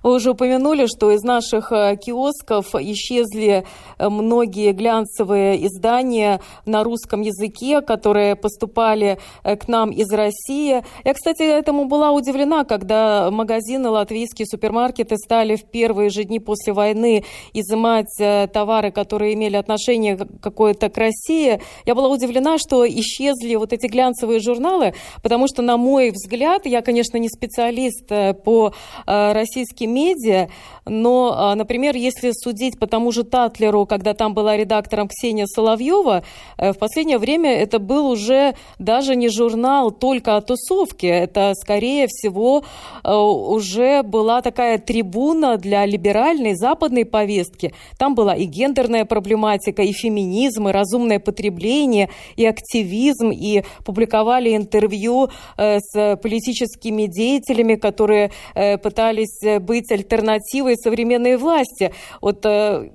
Вы 0.03 0.15
уже 0.15 0.31
упомянули, 0.31 0.86
что 0.86 1.12
из 1.12 1.24
наших 1.24 1.72
э, 1.72 1.95
киосков 1.95 2.75
исчезли 2.75 3.63
э, 3.98 4.10
многие 4.10 4.74
глянцевые 4.74 5.65
издания 5.65 6.41
на 6.65 6.83
русском 6.83 7.22
языке, 7.22 7.79
которые 7.79 8.36
поступали 8.36 9.17
э, 9.43 9.55
к 9.55 9.69
нам 9.69 9.91
из 9.91 10.12
России. 10.12 10.83
Я, 11.05 11.13
кстати, 11.13 11.43
этому 11.43 11.86
была 11.86 12.12
удивлена, 12.12 12.65
когда 12.65 13.31
магазины, 13.31 13.89
латвийские 13.89 14.45
супермаркеты 14.45 15.15
стали 15.15 15.55
в 15.55 15.63
первые 15.63 16.10
же 16.10 16.25
дни 16.25 16.39
после 16.39 16.74
войны 16.74 17.24
изымать 17.53 18.13
товары, 18.51 18.91
которые 18.91 19.36
имели 19.36 19.55
отношение 19.55 20.17
какое-то 20.17 20.89
к 20.89 20.98
России. 20.98 21.62
Я 21.86 21.95
была 21.95 22.10
удивлена, 22.10 22.57
что 22.57 22.86
исчезли 22.86 23.55
вот 23.55 23.72
эти 23.72 23.88
глянцевые 23.88 24.41
журналы, 24.41 24.95
потому 25.22 25.48
что, 25.48 25.62
на 25.62 25.77
мой 25.77 26.10
взгляд, 26.12 26.65
я, 26.65 26.81
конечно, 26.81 27.17
не 27.17 27.29
специалист 27.29 28.05
по 28.43 28.74
российским 29.05 29.92
медиа, 29.93 30.50
но, 30.85 31.33
а, 31.35 31.55
например, 31.55 31.95
если 31.95 32.31
судить 32.31 32.77
по 32.77 32.88
тому 32.88 33.12
же 33.12 33.23
Татлеру, 33.23 33.85
когда 33.85 34.13
там 34.13 34.33
была 34.33 34.57
редактором 34.57 35.07
Ксения 35.07 35.45
Соловьева, 35.45 36.23
э, 36.57 36.73
в 36.73 36.77
последнее 36.77 37.17
время 37.17 37.53
это 37.53 37.79
был 37.79 38.07
уже 38.07 38.55
даже 38.79 39.15
не 39.15 39.29
журнал 39.29 39.91
только 39.91 40.35
о 40.35 40.41
тусовке, 40.41 41.07
это, 41.07 41.53
скорее 41.55 42.07
всего, 42.07 42.63
э, 43.03 43.13
уже 43.13 44.03
была 44.03 44.41
такая 44.41 44.77
трибуна 44.77 45.57
для 45.57 45.85
либеральной 45.85 46.55
западной 46.55 47.05
повестки. 47.05 47.73
Там 47.97 48.15
была 48.15 48.35
и 48.35 48.45
гендерная 48.45 49.05
проблематика, 49.05 49.83
и 49.83 49.93
феминизм, 49.93 50.67
и 50.67 50.71
разумное 50.71 51.19
потребление, 51.19 52.09
и 52.35 52.45
активизм, 52.45 53.31
и 53.31 53.63
публиковали 53.85 54.55
интервью 54.55 55.29
э, 55.57 55.79
с 55.79 56.17
политическими 56.17 57.05
деятелями, 57.05 57.75
которые 57.75 58.31
пытались 58.53 59.59
быть 59.62 59.83
быть 59.84 59.92
альтернативой 59.92 60.75
современной 60.78 61.38
власти. 61.38 61.94
Вот 62.22 62.46
э, 62.46 62.90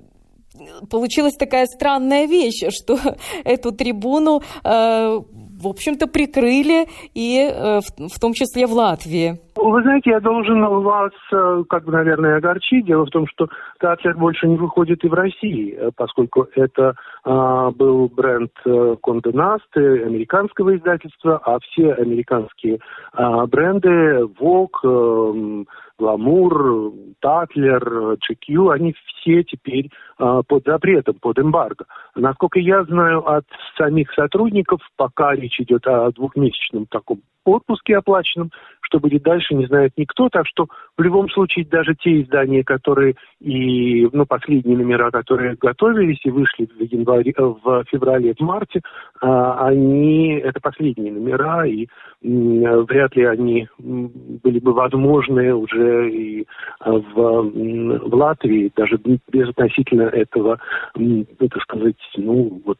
получилась 0.90 1.35
такая 1.35 1.66
странная 1.66 2.26
вещь, 2.26 2.64
что 2.71 2.99
эту 3.45 3.73
трибуну, 3.73 4.42
э, 4.64 5.21
в 5.61 5.66
общем-то, 5.66 6.07
прикрыли 6.07 6.88
и 7.14 7.38
э, 7.38 7.80
в, 7.80 8.21
том 8.21 8.33
числе 8.33 8.66
в 8.66 8.73
Латвии. 8.73 9.40
Вы 9.60 9.82
знаете, 9.82 10.10
я 10.10 10.20
должен 10.20 10.64
вас, 10.64 11.12
э, 11.32 11.64
как 11.68 11.84
бы, 11.84 11.90
наверное, 11.90 12.36
огорчить. 12.36 12.86
Дело 12.86 13.06
в 13.06 13.10
том, 13.10 13.26
что 13.26 13.48
Татлер 13.80 14.16
больше 14.16 14.46
не 14.46 14.56
выходит 14.56 15.02
и 15.02 15.08
в 15.08 15.14
России, 15.14 15.74
э, 15.74 15.90
поскольку 15.96 16.46
это 16.54 16.94
а, 17.24 17.70
был 17.72 18.08
бренд 18.08 18.52
Наст, 18.64 19.76
американского 19.76 20.76
издательства, 20.76 21.40
а 21.44 21.58
все 21.58 21.92
американские 21.92 22.78
а, 23.12 23.46
бренды 23.46 24.28
Vogue, 24.40 24.78
э, 24.84 25.64
Гламур, 25.98 26.92
Татлер, 27.20 28.14
GQ, 28.14 28.72
они 28.72 28.94
все 29.06 29.42
теперь 29.42 29.90
э, 30.18 30.42
под 30.46 30.64
запретом, 30.64 31.16
под 31.20 31.38
эмбарго. 31.40 31.86
Насколько 32.14 32.60
я 32.60 32.84
знаю 32.84 33.28
от 33.28 33.44
самих 33.76 34.12
сотрудников, 34.12 34.80
пока 34.96 35.34
речь 35.34 35.58
идет 35.60 35.86
о 35.86 36.10
двухмесячном 36.12 36.86
таком 36.86 37.20
отпуске 37.45 37.97
оплаченном, 37.97 38.50
что 38.80 39.00
будет 39.00 39.23
дальше, 39.23 39.54
не 39.54 39.66
знает 39.66 39.92
никто. 39.97 40.28
Так 40.28 40.47
что 40.47 40.66
в 40.97 41.02
любом 41.02 41.28
случае 41.30 41.66
даже 41.66 41.95
те 41.95 42.23
издания, 42.23 42.64
которые 42.64 43.14
и 43.40 44.09
ну, 44.12 44.26
последние 44.26 44.76
номера, 44.76 45.11
которые 45.11 45.57
готовились 45.61 46.21
и 46.25 46.30
вышли 46.30 46.66
в, 46.66 46.80
январе, 46.80 47.33
э, 47.37 47.42
в 47.42 47.85
феврале, 47.90 48.35
в 48.35 48.40
марте, 48.40 48.80
а, 49.21 49.66
они 49.66 50.40
это 50.42 50.61
последние 50.61 51.12
номера, 51.12 51.66
и 51.66 51.87
вряд 52.21 53.14
ли 53.14 53.25
они 53.25 53.68
были 53.78 54.59
бы 54.59 54.73
возможны 54.73 55.54
уже 55.54 56.11
и 56.11 56.42
э, 56.42 56.90
в, 56.90 57.14
в 57.14 58.14
Латвии, 58.14 58.73
даже 58.76 58.97
без 58.97 59.49
относительно 59.49 60.02
этого, 60.02 60.59
так 60.95 61.62
сказать, 61.62 61.97
ну, 62.16 62.61
вот 62.64 62.78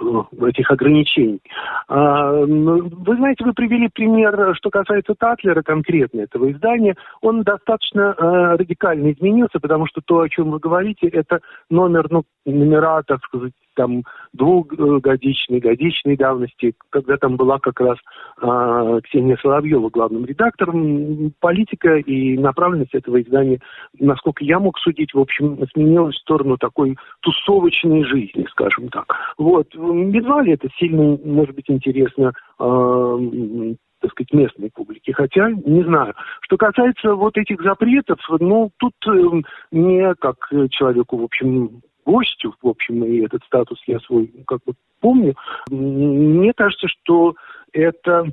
э, 0.00 0.46
этих 0.48 0.70
ограничений. 0.70 1.40
А, 1.88 2.32
вы 2.32 3.16
знаете, 3.16 3.44
вы 3.44 3.52
привели 3.52 3.88
пример, 3.98 4.54
что 4.54 4.70
касается 4.70 5.14
Татлера 5.18 5.62
конкретно 5.62 6.20
этого 6.20 6.52
издания, 6.52 6.94
он 7.20 7.42
достаточно 7.42 8.14
радикально 8.14 9.10
изменился, 9.12 9.58
потому 9.58 9.86
что 9.86 10.00
то, 10.04 10.20
о 10.20 10.28
чем 10.28 10.52
вы 10.52 10.60
говорите, 10.60 11.08
это 11.08 11.40
номер, 11.68 12.06
ну, 12.10 12.22
номера, 12.46 13.02
так 13.02 13.24
сказать, 13.24 13.52
там 13.74 14.02
двухгодичной, 14.32 15.60
годичной 15.60 16.16
давности, 16.16 16.74
когда 16.90 17.16
там 17.16 17.36
была 17.36 17.58
как 17.60 17.80
раз 17.80 17.96
э, 18.42 19.00
Ксения 19.04 19.38
Соловьева 19.40 19.88
главным 19.88 20.24
редактором, 20.24 21.32
политика 21.40 21.96
и 21.96 22.36
направленность 22.36 22.94
этого 22.94 23.22
издания, 23.22 23.60
насколько 23.98 24.44
я 24.44 24.58
мог 24.58 24.78
судить, 24.78 25.14
в 25.14 25.20
общем, 25.20 25.64
сменилась 25.72 26.16
в 26.16 26.20
сторону 26.20 26.56
такой 26.58 26.96
тусовочной 27.20 28.04
жизни, 28.04 28.46
скажем 28.50 28.88
так. 28.88 29.06
Вот. 29.38 29.72
Едва 29.74 30.42
ли 30.42 30.52
это 30.52 30.68
сильно, 30.76 31.16
может 31.24 31.54
быть, 31.54 31.70
интересно 31.70 32.32
э, 32.58 33.74
сказать, 34.18 34.32
местной 34.32 34.70
публики. 34.70 35.12
Хотя, 35.12 35.50
не 35.50 35.82
знаю. 35.82 36.14
Что 36.42 36.56
касается 36.56 37.14
вот 37.14 37.36
этих 37.36 37.60
запретов, 37.62 38.18
ну, 38.40 38.70
тут 38.78 38.94
э, 39.06 39.42
мне, 39.70 40.14
как 40.18 40.36
человеку, 40.70 41.18
в 41.18 41.24
общем, 41.24 41.82
гостю, 42.04 42.54
в 42.62 42.68
общем, 42.68 43.04
и 43.04 43.20
этот 43.20 43.44
статус 43.44 43.78
я 43.86 44.00
свой 44.00 44.30
как 44.46 44.60
бы 44.66 44.72
помню, 45.00 45.34
мне 45.70 46.52
кажется, 46.54 46.88
что 46.88 47.34
это, 47.72 48.26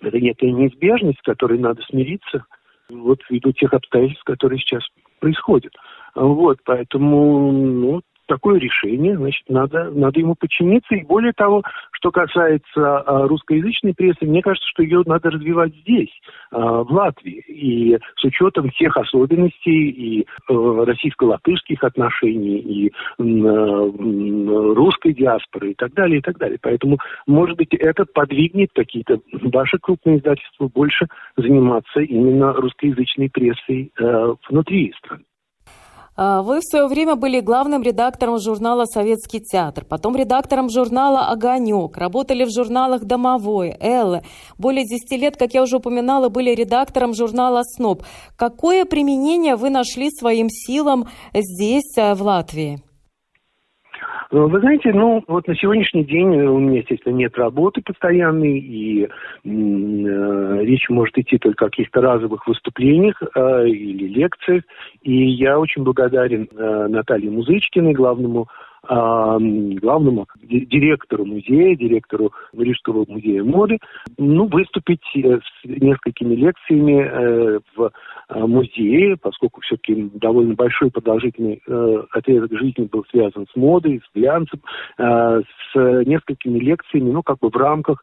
это 0.00 0.18
некая 0.18 0.50
неизбежность, 0.50 1.18
с 1.18 1.22
которой 1.22 1.58
надо 1.58 1.82
смириться, 1.82 2.46
вот 2.88 3.20
ввиду 3.28 3.52
тех 3.52 3.74
обстоятельств, 3.74 4.24
которые 4.24 4.58
сейчас 4.58 4.82
происходят. 5.20 5.74
Вот, 6.14 6.58
поэтому, 6.64 7.52
ну, 7.52 8.00
такое 8.28 8.60
решение, 8.60 9.16
значит, 9.16 9.42
надо, 9.48 9.90
надо 9.90 10.20
ему 10.20 10.34
подчиниться. 10.34 10.94
И 10.94 11.04
более 11.04 11.32
того, 11.32 11.62
что 11.92 12.10
касается 12.10 12.98
а, 12.98 13.26
русскоязычной 13.26 13.94
прессы, 13.94 14.24
мне 14.24 14.42
кажется, 14.42 14.68
что 14.68 14.82
ее 14.82 15.02
надо 15.06 15.30
развивать 15.30 15.74
здесь, 15.76 16.12
а, 16.52 16.84
в 16.84 16.92
Латвии. 16.92 17.42
И 17.48 17.98
с 18.16 18.24
учетом 18.24 18.70
всех 18.70 18.96
особенностей 18.96 19.88
и 19.88 20.26
а, 20.48 20.84
российско-латышских 20.84 21.82
отношений, 21.82 22.58
и 22.58 22.92
а, 23.18 23.24
русской 24.74 25.12
диаспоры, 25.14 25.72
и 25.72 25.74
так 25.74 25.92
далее, 25.94 26.18
и 26.18 26.22
так 26.22 26.38
далее. 26.38 26.58
Поэтому, 26.60 26.98
может 27.26 27.56
быть, 27.56 27.74
это 27.74 28.04
подвигнет 28.04 28.70
какие-то 28.74 29.20
ваши 29.32 29.78
крупные 29.78 30.18
издательства 30.18 30.68
больше 30.68 31.06
заниматься 31.36 32.00
именно 32.00 32.52
русскоязычной 32.52 33.30
прессой 33.30 33.90
а, 33.98 34.34
внутри 34.48 34.92
страны. 34.98 35.24
А, 36.20 36.42
вы 36.42 36.58
в 36.58 36.64
свое 36.64 36.88
время 36.88 37.14
были 37.14 37.38
главным 37.38 37.80
редактором 37.80 38.40
журнала 38.40 38.86
«Советский 38.86 39.40
театр», 39.40 39.84
потом 39.84 40.16
редактором 40.16 40.68
журнала 40.68 41.28
«Огонек», 41.28 41.96
работали 41.96 42.42
в 42.42 42.50
журналах 42.50 43.04
«Домовой», 43.04 43.76
«Элла». 43.78 44.22
Более 44.58 44.84
10 44.84 45.12
лет, 45.12 45.36
как 45.36 45.54
я 45.54 45.62
уже 45.62 45.76
упоминала, 45.76 46.28
были 46.28 46.52
редактором 46.52 47.14
журнала 47.14 47.62
«Сноб». 47.62 48.02
Какое 48.34 48.84
применение 48.84 49.54
вы 49.54 49.70
нашли 49.70 50.10
своим 50.10 50.48
силам 50.50 51.06
здесь, 51.32 51.96
э, 51.96 52.14
в 52.14 52.22
Латвии? 52.22 52.82
Э, 54.30 54.36
вы 54.36 54.60
знаете, 54.60 54.92
ну, 54.92 55.22
вот 55.26 55.46
на 55.46 55.56
сегодняшний 55.56 56.04
день 56.04 56.36
у 56.36 56.58
меня, 56.58 56.80
естественно, 56.80 57.14
нет 57.14 57.36
работы 57.36 57.82
постоянной, 57.82 58.58
и 58.58 59.04
э, 59.04 59.08
речь 59.44 60.88
может 60.88 61.16
идти 61.18 61.38
только 61.38 61.66
о 61.66 61.70
каких-то 61.70 62.00
разовых 62.00 62.46
выступлениях 62.46 63.20
э, 63.22 63.68
или 63.68 64.08
лекциях. 64.08 64.62
И 65.02 65.12
я 65.12 65.58
очень 65.58 65.82
благодарен 65.82 66.48
э, 66.50 66.86
Наталье 66.88 67.30
Музычкиной, 67.30 67.92
главному 67.92 68.48
главному 68.82 70.26
директору 70.42 71.24
музея, 71.24 71.76
директору 71.76 72.32
Рижского 72.56 73.04
музея 73.08 73.42
моды, 73.44 73.78
ну, 74.16 74.46
выступить 74.46 75.02
э, 75.16 75.38
с 75.40 75.64
несколькими 75.64 76.34
лекциями 76.34 77.02
э, 77.02 77.60
в 77.76 77.90
э, 78.28 78.38
музее, 78.38 79.16
поскольку 79.20 79.60
все-таки 79.62 80.10
довольно 80.14 80.54
большой 80.54 80.90
продолжительный 80.90 81.62
отрезок 82.10 82.52
жизни 82.52 82.88
был 82.90 83.04
связан 83.10 83.46
с 83.52 83.56
модой, 83.56 84.00
с 84.00 84.14
глянцем, 84.14 84.60
с 84.96 85.74
несколькими 85.74 86.58
лекциями, 86.58 87.10
ну, 87.10 87.22
как 87.22 87.38
бы 87.38 87.48
в 87.50 87.56
рамках 87.56 88.02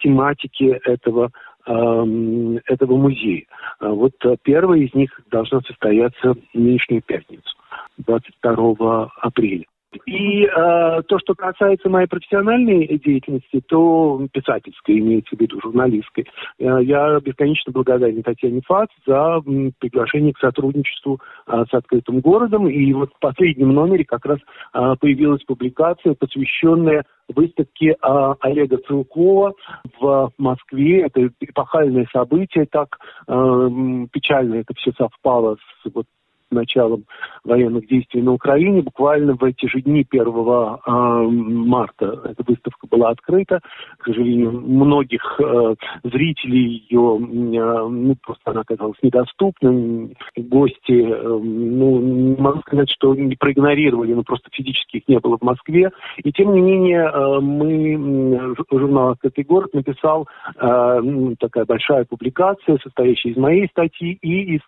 тематики 0.00 0.80
этого 0.84 1.30
этого 1.66 2.96
музея. 2.96 3.44
Вот 3.80 4.14
первая 4.42 4.80
из 4.80 4.94
них 4.94 5.10
должна 5.30 5.60
состояться 5.60 6.32
в 6.32 6.38
нынешнюю 6.54 7.02
пятницу, 7.02 7.54
22 7.98 9.10
апреля. 9.20 9.64
И 10.06 10.44
э, 10.44 11.02
то, 11.08 11.18
что 11.18 11.34
касается 11.34 11.88
моей 11.88 12.06
профессиональной 12.06 12.86
деятельности, 13.04 13.60
то 13.66 14.24
писательской, 14.32 14.98
имеется 14.98 15.34
в 15.34 15.40
виду 15.40 15.60
журналистской, 15.60 16.26
э, 16.58 16.78
я 16.82 17.18
бесконечно 17.18 17.72
благодарен 17.72 18.22
Татьяне 18.22 18.60
Фац 18.66 18.88
за 19.04 19.40
м, 19.44 19.72
приглашение 19.80 20.32
к 20.32 20.38
сотрудничеству 20.38 21.20
э, 21.48 21.64
с 21.68 21.74
открытым 21.74 22.20
городом. 22.20 22.68
И 22.68 22.92
вот 22.92 23.12
в 23.12 23.18
последнем 23.18 23.74
номере 23.74 24.04
как 24.04 24.24
раз 24.26 24.38
э, 24.74 24.94
появилась 25.00 25.42
публикация, 25.42 26.14
посвященная 26.14 27.04
выставке 27.28 27.90
э, 27.90 28.34
Олега 28.40 28.78
Целкова 28.86 29.54
в 30.00 30.30
Москве. 30.38 31.02
Это 31.02 31.30
эпохальное 31.40 32.06
событие, 32.12 32.66
так 32.70 32.96
э, 33.26 33.68
печально 34.12 34.56
это 34.56 34.72
все 34.76 34.92
совпало 34.92 35.56
с 35.56 35.90
вот 35.92 36.06
началом 36.50 37.04
военных 37.44 37.86
действий 37.86 38.22
на 38.22 38.32
Украине. 38.32 38.82
Буквально 38.82 39.34
в 39.34 39.44
эти 39.44 39.66
же 39.66 39.80
дни 39.80 40.06
1 40.08 40.22
э, 40.26 40.80
марта 40.86 42.20
эта 42.24 42.42
выставка 42.46 42.86
была 42.88 43.10
открыта. 43.10 43.60
К 43.98 44.06
сожалению, 44.06 44.52
многих 44.52 45.40
э, 45.40 45.74
зрителей 46.04 46.86
ее, 46.88 47.18
э, 47.18 47.88
ну, 47.88 48.16
просто 48.22 48.50
она 48.50 48.60
оказалась 48.60 48.98
недоступной. 49.02 50.16
Гости, 50.36 51.02
э, 51.02 51.22
ну, 51.22 52.00
не 52.00 52.40
могу 52.40 52.60
сказать, 52.60 52.90
что 52.90 53.14
не 53.14 53.36
проигнорировали, 53.36 54.14
но 54.14 54.22
просто 54.22 54.48
физически 54.52 54.98
их 54.98 55.08
не 55.08 55.18
было 55.18 55.38
в 55.38 55.42
Москве. 55.42 55.90
И 56.18 56.32
тем 56.32 56.54
не 56.54 56.60
менее, 56.60 57.10
э, 57.12 57.40
мы, 57.40 58.54
журнал 58.70 59.10
«Открытый 59.10 59.44
город» 59.44 59.74
написал 59.74 60.28
э, 60.56 61.00
такая 61.38 61.64
большая 61.64 62.04
публикация, 62.04 62.78
состоящая 62.82 63.30
из 63.30 63.36
моей 63.36 63.68
статьи 63.68 64.18
и 64.20 64.56
из 64.56 64.60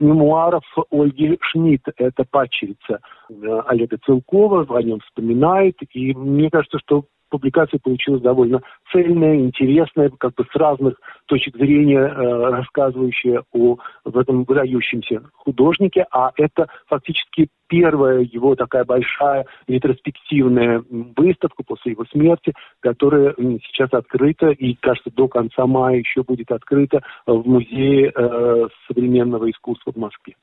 мемуаров 0.00 0.64
Ольги 0.90 1.21
Ольги 1.22 1.38
Шмидт, 1.40 1.88
это 1.96 2.24
падчерица 2.30 3.00
э, 3.30 3.60
Олега 3.66 3.98
Целкова, 4.04 4.66
о 4.76 4.82
нем 4.82 5.00
вспоминает, 5.00 5.76
и 5.92 6.14
мне 6.14 6.50
кажется, 6.50 6.78
что 6.78 7.04
публикация 7.30 7.80
получилась 7.82 8.20
довольно 8.20 8.60
цельная, 8.92 9.36
интересная, 9.36 10.10
как 10.18 10.34
бы 10.34 10.44
с 10.44 10.54
разных 10.54 11.00
точек 11.26 11.56
зрения 11.56 12.00
э, 12.00 12.50
рассказывающая 12.50 13.42
о 13.52 13.78
в 14.04 14.18
этом 14.18 14.44
выдающемся 14.44 15.22
художнике, 15.32 16.04
а 16.10 16.32
это 16.36 16.66
фактически 16.88 17.48
первая 17.68 18.20
его 18.20 18.54
такая 18.54 18.84
большая 18.84 19.46
ретроспективная 19.66 20.82
выставка 20.90 21.62
после 21.66 21.92
его 21.92 22.04
смерти, 22.04 22.52
которая 22.80 23.34
сейчас 23.36 23.92
открыта 23.94 24.50
и, 24.50 24.74
кажется, 24.74 25.10
до 25.10 25.26
конца 25.28 25.66
мая 25.66 25.96
еще 25.96 26.22
будет 26.22 26.50
открыта 26.50 27.00
в 27.26 27.48
Музее 27.48 28.12
э, 28.14 28.68
современного 28.86 29.50
искусства 29.50 29.92
в 29.92 29.96
Москве. 29.96 30.34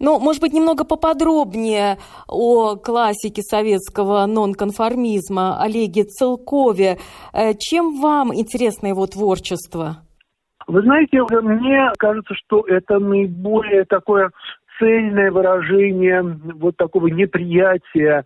Ну, 0.00 0.18
может 0.18 0.42
быть, 0.42 0.52
немного 0.52 0.84
поподробнее 0.84 1.98
о 2.28 2.76
классике 2.76 3.42
советского 3.42 4.26
нонконформизма 4.26 5.60
Олеге 5.62 6.04
Целкове. 6.04 6.98
Э, 7.32 7.54
чем 7.58 8.00
вам 8.00 8.34
интересно 8.34 8.88
его 8.88 9.06
творчество? 9.06 9.98
Вы 10.66 10.82
знаете, 10.82 11.22
мне 11.42 11.92
кажется, 11.98 12.34
что 12.34 12.64
это 12.66 12.98
наиболее 12.98 13.84
такое 13.84 14.30
цельное 14.78 15.30
выражение 15.30 16.22
вот 16.54 16.76
такого 16.76 17.08
неприятия 17.08 18.24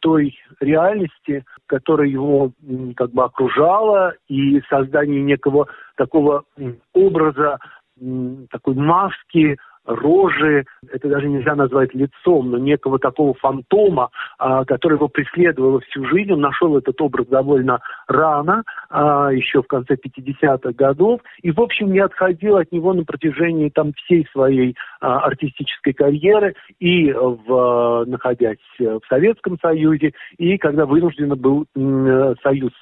той 0.00 0.36
реальности, 0.60 1.44
которая 1.66 2.08
его 2.08 2.52
как 2.96 3.10
бы 3.10 3.24
окружала, 3.24 4.14
и 4.28 4.60
создание 4.68 5.22
некого 5.22 5.66
такого 5.96 6.44
образа, 6.92 7.58
такой 8.50 8.74
маски 8.74 9.56
рожи, 9.88 10.64
это 10.92 11.08
даже 11.08 11.28
нельзя 11.28 11.54
назвать 11.54 11.94
лицом, 11.94 12.50
но 12.50 12.58
некого 12.58 12.98
такого 12.98 13.34
фантома, 13.34 14.10
а, 14.38 14.64
который 14.64 14.94
его 14.94 15.08
преследовал 15.08 15.80
всю 15.80 16.04
жизнь. 16.06 16.32
Он 16.32 16.40
нашел 16.40 16.76
этот 16.76 17.00
образ 17.00 17.26
довольно 17.26 17.80
рано, 18.06 18.62
а, 18.90 19.30
еще 19.30 19.62
в 19.62 19.66
конце 19.66 19.96
50-х 19.96 20.72
годов, 20.72 21.20
и, 21.42 21.50
в 21.50 21.60
общем, 21.60 21.90
не 21.90 22.00
отходил 22.00 22.56
от 22.56 22.70
него 22.70 22.92
на 22.92 23.04
протяжении 23.04 23.70
там 23.70 23.92
всей 23.94 24.26
своей 24.30 24.76
а, 25.00 25.20
артистической 25.20 25.94
карьеры, 25.94 26.54
и 26.78 27.12
в, 27.12 28.04
находясь 28.06 28.58
в 28.78 29.00
Советском 29.08 29.58
Союзе, 29.60 30.12
и 30.36 30.58
когда 30.58 30.84
вынужден 30.86 31.34
был 31.38 31.66
Союз 32.42 32.72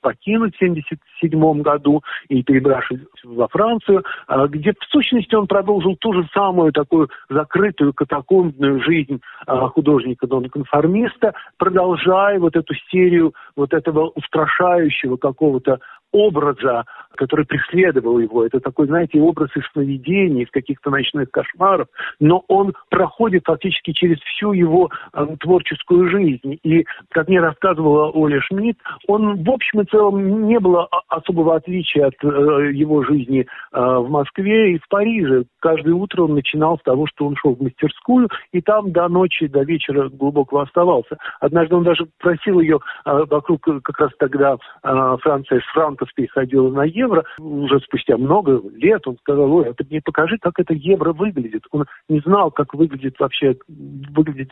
покинуть 0.00 0.54
в 0.54 0.62
1977 0.62 1.62
году 1.62 2.02
и 2.28 2.42
перебравшись 2.42 3.00
во 3.24 3.48
Францию, 3.48 4.04
а, 4.26 4.46
где 4.46 4.72
в 4.72 4.84
сущности 4.88 5.34
он 5.34 5.46
продолжил 5.46 5.96
ту 5.96 6.12
же 6.12 6.28
самую 6.32 6.72
такую 6.72 7.10
закрытую 7.28 7.92
катакомбную 7.92 8.82
жизнь 8.82 9.20
а, 9.46 9.68
художника-нонконформиста, 9.68 11.34
продолжая 11.58 12.38
вот 12.38 12.56
эту 12.56 12.74
серию 12.90 13.34
вот 13.56 13.74
этого 13.74 14.08
устрашающего 14.14 15.16
какого-то 15.16 15.80
образа, 16.12 16.84
который 17.18 17.44
преследовал 17.44 18.18
его. 18.18 18.46
Это 18.46 18.60
такой, 18.60 18.86
знаете, 18.86 19.20
образ 19.20 19.50
из 19.56 19.64
сновидений, 19.72 20.44
из 20.44 20.50
каких-то 20.50 20.90
ночных 20.90 21.30
кошмаров, 21.30 21.88
но 22.20 22.44
он 22.48 22.74
проходит 22.90 23.42
фактически 23.44 23.92
через 23.92 24.18
всю 24.20 24.52
его 24.52 24.88
э, 25.12 25.26
творческую 25.40 26.08
жизнь. 26.08 26.58
И, 26.62 26.86
как 27.10 27.28
мне 27.28 27.40
рассказывала 27.40 28.10
Оля 28.10 28.40
Шмидт, 28.40 28.78
он 29.08 29.42
в 29.42 29.50
общем 29.50 29.80
и 29.80 29.84
целом 29.86 30.46
не 30.46 30.58
было 30.60 30.88
особого 31.08 31.56
отличия 31.56 32.06
от 32.06 32.14
э, 32.22 32.72
его 32.72 33.02
жизни 33.02 33.40
э, 33.40 33.80
в 33.80 34.08
Москве 34.08 34.74
и 34.74 34.78
в 34.78 34.88
Париже. 34.88 35.44
Каждое 35.60 35.94
утро 35.94 36.22
он 36.22 36.34
начинал 36.34 36.78
с 36.78 36.82
того, 36.82 37.06
что 37.06 37.26
он 37.26 37.36
шел 37.36 37.54
в 37.54 37.60
мастерскую, 37.60 38.28
и 38.52 38.60
там 38.60 38.92
до 38.92 39.08
ночи, 39.08 39.48
до 39.48 39.62
вечера 39.62 40.08
глубоко 40.08 40.60
оставался. 40.60 41.16
Однажды 41.40 41.74
он 41.74 41.82
даже 41.82 42.06
просил 42.18 42.60
ее 42.60 42.78
э, 43.04 43.24
вокруг 43.28 43.62
как 43.62 43.98
раз 43.98 44.10
тогда 44.18 44.56
э, 44.84 45.16
Франция 45.20 45.60
франков 45.72 45.97
переходила 46.14 46.70
на 46.70 46.84
евро, 46.84 47.24
уже 47.38 47.80
спустя 47.80 48.16
много 48.16 48.60
лет 48.74 49.06
он 49.06 49.16
сказал, 49.18 49.52
ой, 49.52 49.68
а 49.68 49.74
ты 49.74 49.84
мне 49.88 50.00
покажи, 50.04 50.36
как 50.40 50.58
это 50.58 50.74
евро 50.74 51.12
выглядит. 51.12 51.64
Он 51.70 51.86
не 52.08 52.20
знал, 52.20 52.50
как 52.50 52.74
выглядит 52.74 53.18
вообще, 53.18 53.56
выглядит 53.68 54.50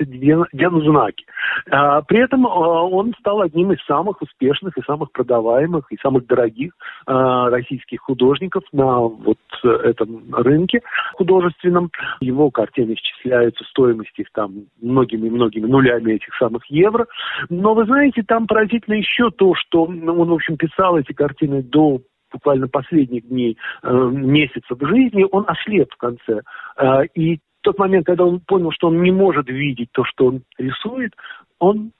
дензнаки. 0.52 1.24
А, 1.70 2.02
при 2.02 2.22
этом 2.22 2.46
а, 2.46 2.82
он 2.84 3.14
стал 3.18 3.40
одним 3.40 3.72
из 3.72 3.84
самых 3.84 4.20
успешных 4.22 4.76
и 4.76 4.82
самых 4.82 5.12
продаваемых 5.12 5.86
и 5.90 5.96
самых 6.02 6.26
дорогих 6.26 6.72
а, 7.06 7.50
российских 7.50 8.00
художников 8.00 8.62
на 8.72 9.00
вот 9.00 9.38
этом 9.62 10.34
рынке 10.34 10.80
художественном. 11.14 11.90
Его 12.20 12.50
картины 12.50 12.94
исчисляются, 12.94 13.64
стоимость 13.64 14.18
их 14.18 14.26
там 14.32 14.64
многими-многими 14.80 15.66
нулями 15.66 16.14
этих 16.14 16.34
самых 16.36 16.64
евро. 16.66 17.06
Но 17.48 17.74
вы 17.74 17.84
знаете, 17.84 18.22
там 18.26 18.46
поразительно 18.46 18.94
еще 18.94 19.30
то, 19.30 19.54
что 19.54 19.84
он, 19.84 20.00
в 20.04 20.32
общем, 20.32 20.56
писал 20.56 20.98
эти 20.98 21.12
картины 21.12 21.35
картины 21.36 21.62
до 21.62 22.00
буквально 22.32 22.68
последних 22.68 23.28
дней, 23.28 23.56
э, 23.82 24.10
месяцев 24.12 24.78
жизни, 24.80 25.24
он 25.30 25.44
ослеп 25.46 25.92
в 25.92 25.96
конце. 25.96 26.42
Э, 26.76 27.04
и 27.14 27.38
тот 27.62 27.78
момент, 27.78 28.06
когда 28.06 28.24
он 28.24 28.40
понял, 28.40 28.70
что 28.72 28.88
он 28.88 29.02
не 29.02 29.12
может 29.12 29.48
видеть 29.48 29.88
то, 29.92 30.04
что 30.04 30.26
он 30.26 30.42
рисует, 30.58 31.14
он 31.58 31.92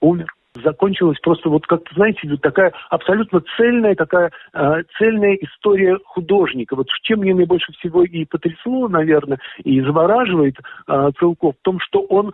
умер 0.00 0.26
закончилась 0.62 1.18
просто 1.20 1.48
вот 1.48 1.66
как 1.66 1.82
знаете, 1.94 2.28
такая 2.40 2.72
абсолютно 2.90 3.42
цельная 3.56 3.94
такая 3.94 4.30
э, 4.52 4.82
цельная 4.98 5.34
история 5.34 5.98
художника. 6.04 6.76
Вот 6.76 6.88
чем 7.02 7.20
мне 7.20 7.34
больше 7.44 7.72
всего 7.72 8.04
и 8.04 8.24
потрясло, 8.24 8.88
наверное, 8.88 9.38
и 9.62 9.80
завораживает 9.80 10.56
э, 10.88 11.10
Целков, 11.18 11.54
в 11.58 11.64
том, 11.64 11.78
что 11.80 12.00
он 12.02 12.32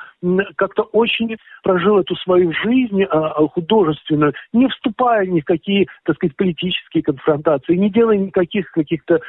как-то 0.57 0.83
очень 0.83 1.37
прожил 1.63 1.99
эту 1.99 2.17
свою 2.17 2.53
жизнь 2.53 3.03
э, 3.03 3.07
художественную, 3.53 4.35
не 4.53 4.69
вступая 4.69 5.27
ни 5.27 5.41
в 5.41 5.45
какие, 5.45 5.89
так 6.05 6.17
сказать, 6.17 6.37
политические 6.37 7.03
конфронтации, 7.03 7.77
не 7.77 7.91
делая 7.91 8.19
никаких 8.19 8.71
каких-то 8.71 9.15
э, 9.17 9.21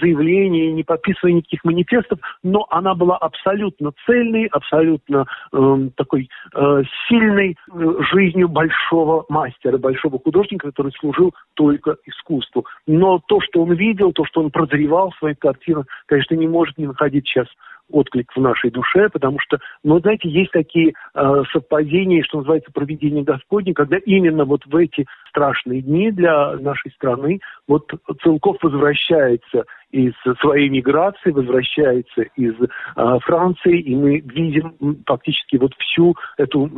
заявлений, 0.00 0.72
не 0.72 0.82
подписывая 0.82 1.32
никаких 1.32 1.64
манифестов, 1.64 2.18
но 2.42 2.66
она 2.70 2.94
была 2.94 3.16
абсолютно 3.16 3.92
цельной, 4.04 4.46
абсолютно 4.46 5.26
э, 5.52 5.88
такой 5.96 6.28
э, 6.54 6.82
сильной 7.08 7.56
э, 7.72 7.96
жизнью 8.16 8.48
большого 8.48 9.26
мастера, 9.28 9.76
большого 9.76 10.18
художника, 10.18 10.68
который 10.68 10.92
служил 10.92 11.34
только 11.54 11.96
искусству. 12.06 12.64
Но 12.86 13.20
то, 13.26 13.40
что 13.40 13.62
он 13.62 13.74
видел, 13.74 14.12
то, 14.12 14.24
что 14.24 14.40
он 14.40 14.50
прозревал 14.50 15.10
в 15.10 15.18
своих 15.18 15.38
картинах, 15.38 15.86
конечно, 16.06 16.34
не 16.34 16.48
может 16.48 16.78
не 16.78 16.86
находить 16.86 17.26
сейчас 17.26 17.46
отклик 17.90 18.32
в 18.34 18.40
нашей 18.40 18.70
душе, 18.70 19.08
потому 19.08 19.38
что, 19.40 19.58
ну, 19.84 20.00
знаете, 20.00 20.28
есть 20.28 20.50
такие 20.50 20.92
э, 21.14 21.42
совпадения, 21.52 22.22
что 22.24 22.38
называется, 22.38 22.72
проведение 22.72 23.24
Господне, 23.24 23.74
когда 23.74 23.96
именно 23.98 24.44
вот 24.44 24.64
в 24.66 24.76
эти 24.76 25.06
страшные 25.28 25.82
дни 25.82 26.10
для 26.10 26.56
нашей 26.56 26.90
страны 26.92 27.40
вот 27.68 27.90
Целков 28.22 28.56
возвращается 28.62 29.64
из 29.90 30.14
своей 30.40 30.68
миграции, 30.68 31.30
возвращается 31.30 32.22
из 32.36 32.54
э, 32.60 33.18
Франции, 33.22 33.80
и 33.80 33.94
мы 33.94 34.18
видим 34.18 35.02
фактически 35.06 35.56
вот 35.56 35.72
всю 35.78 36.14
эту, 36.36 36.68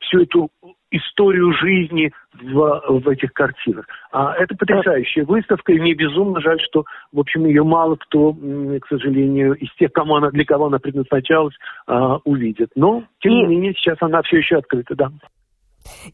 всю 0.00 0.22
эту 0.22 0.50
историю 0.90 1.52
жизни 1.52 2.12
в, 2.40 2.82
в 2.88 3.08
этих 3.08 3.32
картинах. 3.32 3.86
А 4.12 4.34
это 4.34 4.54
потрясающая 4.56 5.24
выставка, 5.24 5.72
и 5.72 5.80
мне 5.80 5.94
безумно 5.94 6.40
жаль, 6.40 6.60
что, 6.60 6.84
в 7.12 7.20
общем, 7.20 7.46
ее 7.46 7.62
мало 7.62 7.96
кто, 7.96 8.32
к 8.32 8.86
сожалению, 8.88 9.54
из 9.54 9.72
тех, 9.74 9.92
кому 9.92 10.16
она, 10.16 10.30
для 10.30 10.44
кого 10.44 10.66
она 10.66 10.78
предназначалась, 10.78 11.54
а, 11.86 12.18
увидит. 12.24 12.70
Но, 12.74 13.04
тем 13.20 13.32
не 13.32 13.46
менее, 13.46 13.74
сейчас 13.74 13.98
она 14.00 14.22
все 14.22 14.38
еще 14.38 14.56
открыта, 14.56 14.94
да. 14.94 15.10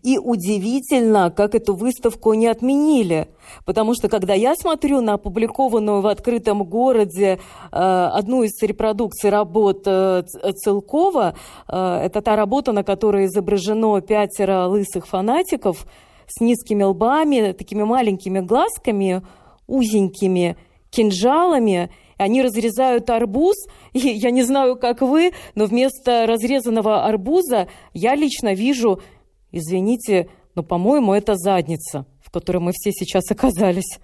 И 0.03 0.19
удивительно, 0.19 1.31
как 1.31 1.55
эту 1.55 1.75
выставку 1.75 2.35
не 2.35 2.47
отменили. 2.47 3.29
Потому 3.65 3.95
что, 3.95 4.09
когда 4.09 4.35
я 4.35 4.55
смотрю 4.55 5.01
на 5.01 5.15
опубликованную 5.15 6.01
в 6.01 6.07
открытом 6.07 6.65
городе 6.65 7.39
э, 7.73 7.77
одну 7.77 8.43
из 8.43 8.61
репродукций 8.63 9.31
работ 9.31 9.83
э, 9.87 10.23
Целкова, 10.57 11.35
э, 11.69 12.01
это 12.05 12.23
та 12.23 12.37
работа, 12.37 12.73
на 12.73 12.85
которой 12.85 13.27
изображено 13.27 14.01
пятеро 14.01 14.67
лысых 14.67 15.07
фанатиков 15.07 15.87
с 16.27 16.41
низкими 16.41 16.83
лбами, 16.83 17.53
такими 17.53 17.83
маленькими 17.83 18.41
глазками, 18.41 19.23
узенькими, 19.67 20.57
кинжалами, 20.91 21.91
они 22.17 22.43
разрезают 22.43 23.11
арбуз, 23.11 23.57
и 23.93 23.99
я 23.99 24.31
не 24.31 24.43
знаю, 24.43 24.77
как 24.77 25.03
вы, 25.03 25.33
но 25.55 25.67
вместо 25.67 26.27
разрезанного 26.27 27.05
арбуза 27.05 27.69
я 27.93 28.15
лично 28.15 28.55
вижу 28.55 29.01
Извините, 29.57 30.29
но, 30.57 30.65
по-моему, 30.65 31.15
это 31.15 31.37
задница, 31.37 32.07
в 32.21 32.33
которой 32.33 32.59
мы 32.59 32.73
все 32.73 32.91
сейчас 32.91 33.31
оказались. 33.31 34.01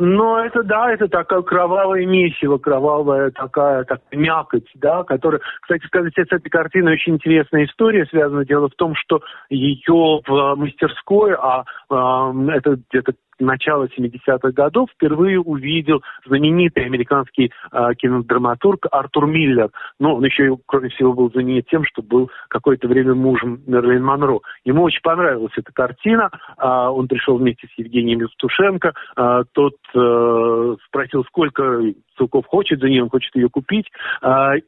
Ну, 0.00 0.36
это 0.36 0.62
да, 0.62 0.92
это 0.92 1.08
такая 1.08 1.40
кровавое 1.42 2.06
месиво, 2.06 2.58
кровавая 2.58 3.30
такая, 3.30 3.82
так, 3.84 4.00
мякоть, 4.12 4.68
да, 4.74 5.02
которая, 5.02 5.40
кстати 5.62 5.84
сказать, 5.86 6.12
с 6.14 6.18
этой 6.18 6.48
картиной 6.50 6.92
очень 6.92 7.14
интересная 7.14 7.64
история 7.64 8.06
связана. 8.06 8.44
Дело 8.44 8.68
в 8.68 8.74
том, 8.74 8.94
что 8.94 9.22
ее 9.48 10.20
в 10.24 10.54
мастерской, 10.54 11.34
а 11.34 11.64
э, 11.90 12.50
это 12.52 12.78
где-то 12.90 13.14
начала 13.38 13.86
70-х 13.86 14.50
годов 14.52 14.90
впервые 14.94 15.40
увидел 15.40 16.02
знаменитый 16.26 16.84
американский 16.84 17.52
э, 17.72 17.94
кинодраматург 17.96 18.86
Артур 18.90 19.26
Миллер. 19.26 19.70
Ну, 19.98 20.14
он 20.14 20.24
еще, 20.24 20.56
кроме 20.66 20.88
всего, 20.90 21.12
был 21.12 21.30
знаменит 21.30 21.66
тем, 21.68 21.84
что 21.84 22.02
был 22.02 22.30
какое-то 22.48 22.88
время 22.88 23.14
мужем 23.14 23.62
Мерлин 23.66 24.04
Монро. 24.04 24.40
Ему 24.64 24.82
очень 24.82 25.02
понравилась 25.02 25.52
эта 25.56 25.72
картина. 25.72 26.30
Э, 26.58 26.88
он 26.88 27.08
пришел 27.08 27.38
вместе 27.38 27.68
с 27.68 27.78
Евгением 27.78 28.20
Евтушенко. 28.20 28.92
Э, 29.16 29.44
тот 29.52 29.76
э, 29.94 30.76
спросил, 30.86 31.24
сколько 31.24 31.82
Целков 32.16 32.46
хочет 32.46 32.80
за 32.80 32.88
нее, 32.88 33.04
он 33.04 33.10
хочет 33.10 33.34
ее 33.36 33.48
купить. 33.48 33.86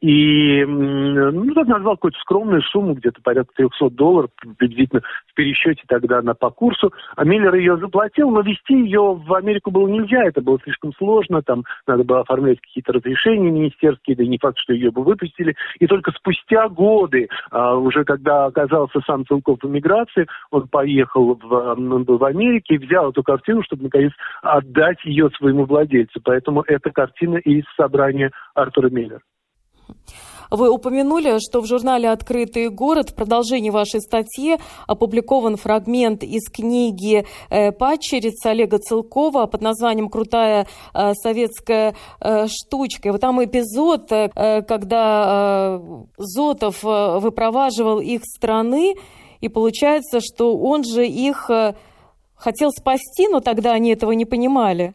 И 0.00 0.64
ну, 0.64 1.52
тот 1.52 1.66
назвал 1.66 1.96
какую-то 1.96 2.18
скромную 2.20 2.62
сумму, 2.62 2.94
где-то 2.94 3.20
порядка 3.22 3.52
300 3.56 3.90
долларов, 3.90 4.30
приблизительно 4.56 5.02
в 5.26 5.34
пересчете 5.34 5.82
тогда 5.88 6.22
на 6.22 6.34
по 6.34 6.50
курсу. 6.50 6.92
А 7.16 7.24
Миллер 7.24 7.56
ее 7.56 7.76
заплатил, 7.76 8.30
но 8.30 8.42
везде 8.42 8.59
Вести 8.60 8.84
ее 8.84 9.14
в 9.14 9.34
Америку 9.34 9.70
было 9.70 9.88
нельзя, 9.88 10.24
это 10.24 10.40
было 10.40 10.58
слишком 10.62 10.92
сложно, 10.94 11.42
там 11.42 11.64
надо 11.86 12.04
было 12.04 12.20
оформлять 12.20 12.60
какие-то 12.60 12.92
разрешения 12.92 13.50
министерские, 13.50 14.16
да 14.16 14.22
и 14.22 14.28
не 14.28 14.38
факт, 14.38 14.58
что 14.58 14.72
ее 14.72 14.90
бы 14.90 15.02
выпустили. 15.02 15.54
И 15.78 15.86
только 15.86 16.12
спустя 16.12 16.68
годы, 16.68 17.28
а, 17.50 17.76
уже 17.76 18.04
когда 18.04 18.46
оказался 18.46 19.00
сам 19.06 19.26
Целков 19.26 19.60
в 19.62 19.66
эмиграции, 19.66 20.26
он 20.50 20.68
поехал 20.68 21.34
в, 21.34 21.52
он 21.52 22.04
был 22.04 22.18
в 22.18 22.24
Америке 22.24 22.78
взял 22.78 23.10
эту 23.10 23.22
картину, 23.22 23.62
чтобы 23.62 23.84
наконец 23.84 24.12
отдать 24.42 25.04
ее 25.04 25.30
своему 25.30 25.64
владельцу. 25.64 26.20
Поэтому 26.22 26.62
эта 26.66 26.90
картина 26.90 27.36
из 27.36 27.64
собрания 27.76 28.30
Артура 28.54 28.90
Миллера. 28.90 29.20
Вы 30.50 30.68
упомянули, 30.68 31.38
что 31.38 31.60
в 31.60 31.66
журнале 31.66 32.10
«Открытый 32.10 32.68
город» 32.70 33.10
в 33.10 33.14
продолжении 33.14 33.70
вашей 33.70 34.00
статьи 34.00 34.58
опубликован 34.86 35.56
фрагмент 35.56 36.24
из 36.24 36.50
книги 36.50 37.24
э, 37.50 37.70
«Падчерица» 37.70 38.50
Олега 38.50 38.78
Целкова 38.78 39.46
под 39.46 39.62
названием 39.62 40.08
«Крутая 40.08 40.66
э, 40.92 41.12
советская 41.14 41.94
э, 42.20 42.46
штучка». 42.48 43.12
Вот 43.12 43.20
там 43.20 43.42
эпизод, 43.44 44.08
когда 44.10 45.80
Зотов 46.16 46.82
выпроваживал 46.82 48.00
их 48.00 48.22
страны, 48.24 48.94
и 49.40 49.48
получается, 49.48 50.20
что 50.20 50.56
он 50.56 50.84
же 50.84 51.06
их 51.06 51.50
хотел 52.34 52.70
спасти, 52.70 53.28
но 53.28 53.40
тогда 53.40 53.72
они 53.72 53.92
этого 53.92 54.12
не 54.12 54.24
понимали. 54.24 54.94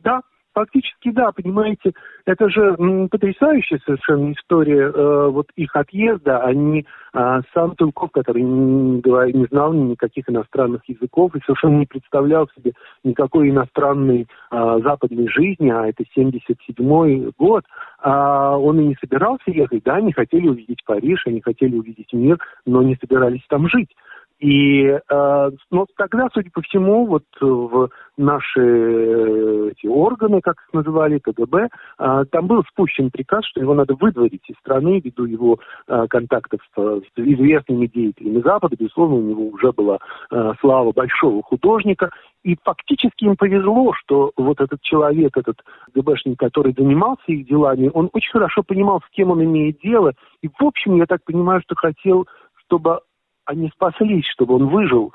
Да, 0.00 0.20
Фактически, 0.58 1.12
да, 1.12 1.30
понимаете, 1.30 1.92
это 2.26 2.50
же 2.50 2.74
потрясающая 3.12 3.78
совершенно 3.86 4.32
история 4.32 4.90
э, 4.92 5.28
вот 5.28 5.46
их 5.54 5.76
отъезда, 5.76 6.40
а 6.40 6.52
не 6.52 6.80
э, 6.80 7.40
сам 7.54 7.76
Тулков, 7.76 8.10
который 8.10 8.42
не, 8.42 9.00
не 9.32 9.46
знал 9.46 9.72
никаких 9.72 10.28
иностранных 10.28 10.82
языков 10.88 11.36
и 11.36 11.40
совершенно 11.46 11.76
не 11.78 11.86
представлял 11.86 12.48
себе 12.56 12.72
никакой 13.04 13.50
иностранной 13.50 14.26
э, 14.50 14.80
западной 14.82 15.28
жизни, 15.28 15.70
а 15.70 15.86
это 15.86 16.02
77-й 16.16 17.30
год, 17.38 17.62
а 18.02 18.58
он 18.58 18.80
и 18.80 18.86
не 18.86 18.96
собирался 19.00 19.52
ехать, 19.52 19.84
да, 19.84 19.94
они 19.94 20.12
хотели 20.12 20.48
увидеть 20.48 20.84
Париж, 20.84 21.22
они 21.28 21.40
хотели 21.40 21.76
увидеть 21.76 22.12
мир, 22.12 22.36
но 22.66 22.82
не 22.82 22.96
собирались 22.96 23.46
там 23.48 23.68
жить. 23.68 23.90
И 24.38 24.84
э, 24.84 25.50
ну, 25.70 25.86
тогда, 25.96 26.28
судя 26.32 26.50
по 26.52 26.62
всему, 26.62 27.06
вот 27.06 27.24
в 27.40 27.90
наши 28.16 28.60
э, 28.60 29.70
эти 29.72 29.86
органы, 29.86 30.40
как 30.40 30.54
их 30.68 30.72
называли, 30.72 31.18
КГБ, 31.18 31.68
э, 31.98 32.24
там 32.30 32.46
был 32.46 32.62
спущен 32.70 33.10
приказ, 33.10 33.44
что 33.46 33.60
его 33.60 33.74
надо 33.74 33.94
выдворить 33.94 34.48
из 34.48 34.56
страны 34.58 35.00
ввиду 35.00 35.24
его 35.24 35.58
э, 35.88 36.06
контактов 36.08 36.60
с 36.76 37.02
известными 37.16 37.86
деятелями 37.86 38.40
Запада. 38.40 38.76
Безусловно, 38.78 39.16
у 39.16 39.22
него 39.22 39.48
уже 39.48 39.72
была 39.72 39.98
э, 40.30 40.52
слава 40.60 40.92
большого 40.92 41.42
художника. 41.42 42.10
И 42.44 42.56
фактически 42.62 43.24
им 43.24 43.36
повезло, 43.36 43.92
что 43.94 44.30
вот 44.36 44.60
этот 44.60 44.80
человек, 44.82 45.36
этот 45.36 45.58
ГБшник, 45.94 46.38
который 46.38 46.72
занимался 46.78 47.24
их 47.26 47.48
делами, 47.48 47.90
он 47.92 48.08
очень 48.12 48.30
хорошо 48.30 48.62
понимал, 48.62 49.00
с 49.00 49.10
кем 49.10 49.32
он 49.32 49.42
имеет 49.42 49.80
дело. 49.80 50.12
И, 50.42 50.48
в 50.48 50.62
общем, 50.64 50.94
я 50.94 51.06
так 51.06 51.24
понимаю, 51.24 51.60
что 51.62 51.74
хотел 51.74 52.26
чтобы 52.68 53.00
они 53.48 53.70
спаслись, 53.74 54.26
чтобы 54.26 54.56
он 54.56 54.66
выжил. 54.66 55.14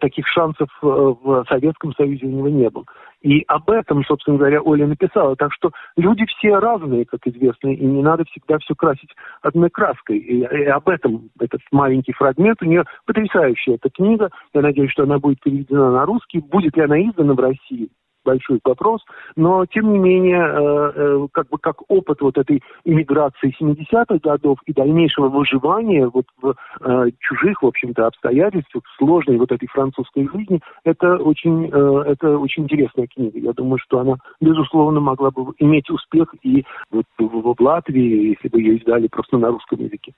Таких 0.00 0.26
шансов 0.26 0.68
э, 0.82 0.86
в 0.86 1.44
Советском 1.48 1.94
Союзе 1.94 2.26
у 2.26 2.30
него 2.30 2.48
не 2.48 2.68
было. 2.68 2.84
И 3.22 3.44
об 3.46 3.70
этом, 3.70 4.04
собственно 4.04 4.38
говоря, 4.38 4.60
Оля 4.60 4.88
написала. 4.88 5.36
Так 5.36 5.52
что 5.52 5.70
люди 5.96 6.26
все 6.26 6.58
разные, 6.58 7.04
как 7.04 7.20
известно, 7.26 7.68
и 7.68 7.84
не 7.84 8.02
надо 8.02 8.24
всегда 8.24 8.58
все 8.58 8.74
красить 8.74 9.10
одной 9.40 9.70
краской. 9.70 10.18
И, 10.18 10.40
и 10.40 10.64
об 10.64 10.88
этом 10.88 11.30
этот 11.38 11.60
маленький 11.70 12.12
фрагмент. 12.12 12.60
У 12.60 12.66
нее 12.66 12.84
потрясающая 13.06 13.76
эта 13.76 13.88
книга. 13.88 14.30
Я 14.52 14.62
надеюсь, 14.62 14.90
что 14.90 15.04
она 15.04 15.18
будет 15.18 15.40
переведена 15.40 15.92
на 15.92 16.06
русский. 16.06 16.40
Будет 16.40 16.76
ли 16.76 16.82
она 16.82 17.00
издана 17.00 17.34
в 17.34 17.40
России? 17.40 17.88
Большой 18.28 18.60
вопрос, 18.62 19.00
но 19.36 19.64
тем 19.64 19.90
не 19.92 19.98
менее, 19.98 20.42
э, 20.42 20.92
э, 20.94 21.26
как 21.32 21.48
бы 21.48 21.56
как 21.58 21.76
опыт 21.88 22.20
вот 22.20 22.36
этой 22.36 22.62
иммиграции 22.84 23.54
70-х 23.58 24.18
годов 24.22 24.58
и 24.66 24.72
дальнейшего 24.74 25.28
выживания 25.28 26.06
вот 26.06 26.26
в 26.42 26.54
э, 26.80 27.10
чужих, 27.20 27.62
в 27.62 27.66
общем-то, 27.66 28.06
обстоятельствах, 28.06 28.84
сложной 28.98 29.38
вот 29.38 29.50
этой 29.50 29.66
французской 29.68 30.28
жизни, 30.28 30.60
это 30.84 31.16
очень, 31.16 31.66
это 31.66 32.38
очень 32.38 32.64
интересная 32.64 33.06
книга. 33.06 33.38
Я 33.38 33.52
думаю, 33.52 33.78
что 33.78 34.00
она, 34.00 34.16
безусловно, 34.40 35.00
могла 35.00 35.30
бы 35.30 35.52
иметь 35.58 35.88
успех 35.90 36.34
и 36.42 36.64
вот 36.90 37.04
в 37.18 37.62
Латвии, 37.62 38.30
если 38.34 38.48
бы 38.48 38.60
ее 38.60 38.76
издали 38.76 39.08
просто 39.08 39.38
на 39.38 39.48
русском 39.48 39.80
языке. 39.80 40.12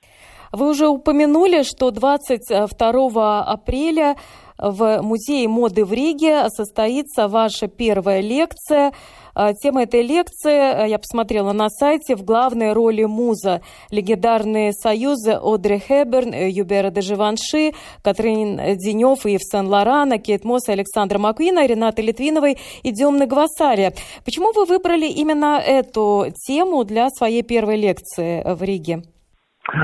Вы 0.53 0.71
уже 0.71 0.89
упомянули, 0.89 1.63
что 1.63 1.91
22 1.91 3.45
апреля 3.45 4.17
в 4.61 5.03
Музее 5.03 5.49
моды 5.49 5.85
в 5.85 5.93
Риге 5.93 6.49
состоится 6.51 7.29
ваша 7.29 7.67
первая 7.67 8.21
лекция. 8.21 8.93
А, 9.35 9.55
тема 9.55 9.85
этой 9.85 10.03
лекции, 10.03 10.85
э, 10.85 10.89
я 10.89 10.99
посмотрела 10.99 11.53
на 11.53 11.71
сайте, 11.71 12.17
в 12.17 12.25
главной 12.25 12.73
роли 12.73 13.05
муза. 13.05 13.63
Легендарные 13.91 14.73
союзы 14.73 15.39
Одри 15.41 15.79
Хеберн, 15.79 16.33
э, 16.33 16.51
Юбера 16.51 16.91
де 16.91 17.01
Живанши, 17.01 17.73
Катрин 18.03 18.57
Денев 18.77 19.25
и 19.27 19.33
Евсен 19.33 19.69
Лорана, 19.69 20.19
Кейт 20.19 20.45
Мосс, 20.45 20.69
Александра 20.69 21.19
Маквина, 21.19 21.67
Рената 21.67 22.03
Литвиновой 22.03 22.59
и 22.83 22.91
Демны 22.91 23.27
Гвасари. 23.27 23.95
Почему 24.25 24.53
вы 24.53 24.65
выбрали 24.65 25.07
именно 25.07 25.59
эту 25.59 26.27
тему 26.47 26.85
для 26.85 27.09
своей 27.11 27.43
первой 27.43 27.77
лекции 27.77 28.43
в 28.45 28.63
Риге? 28.63 29.03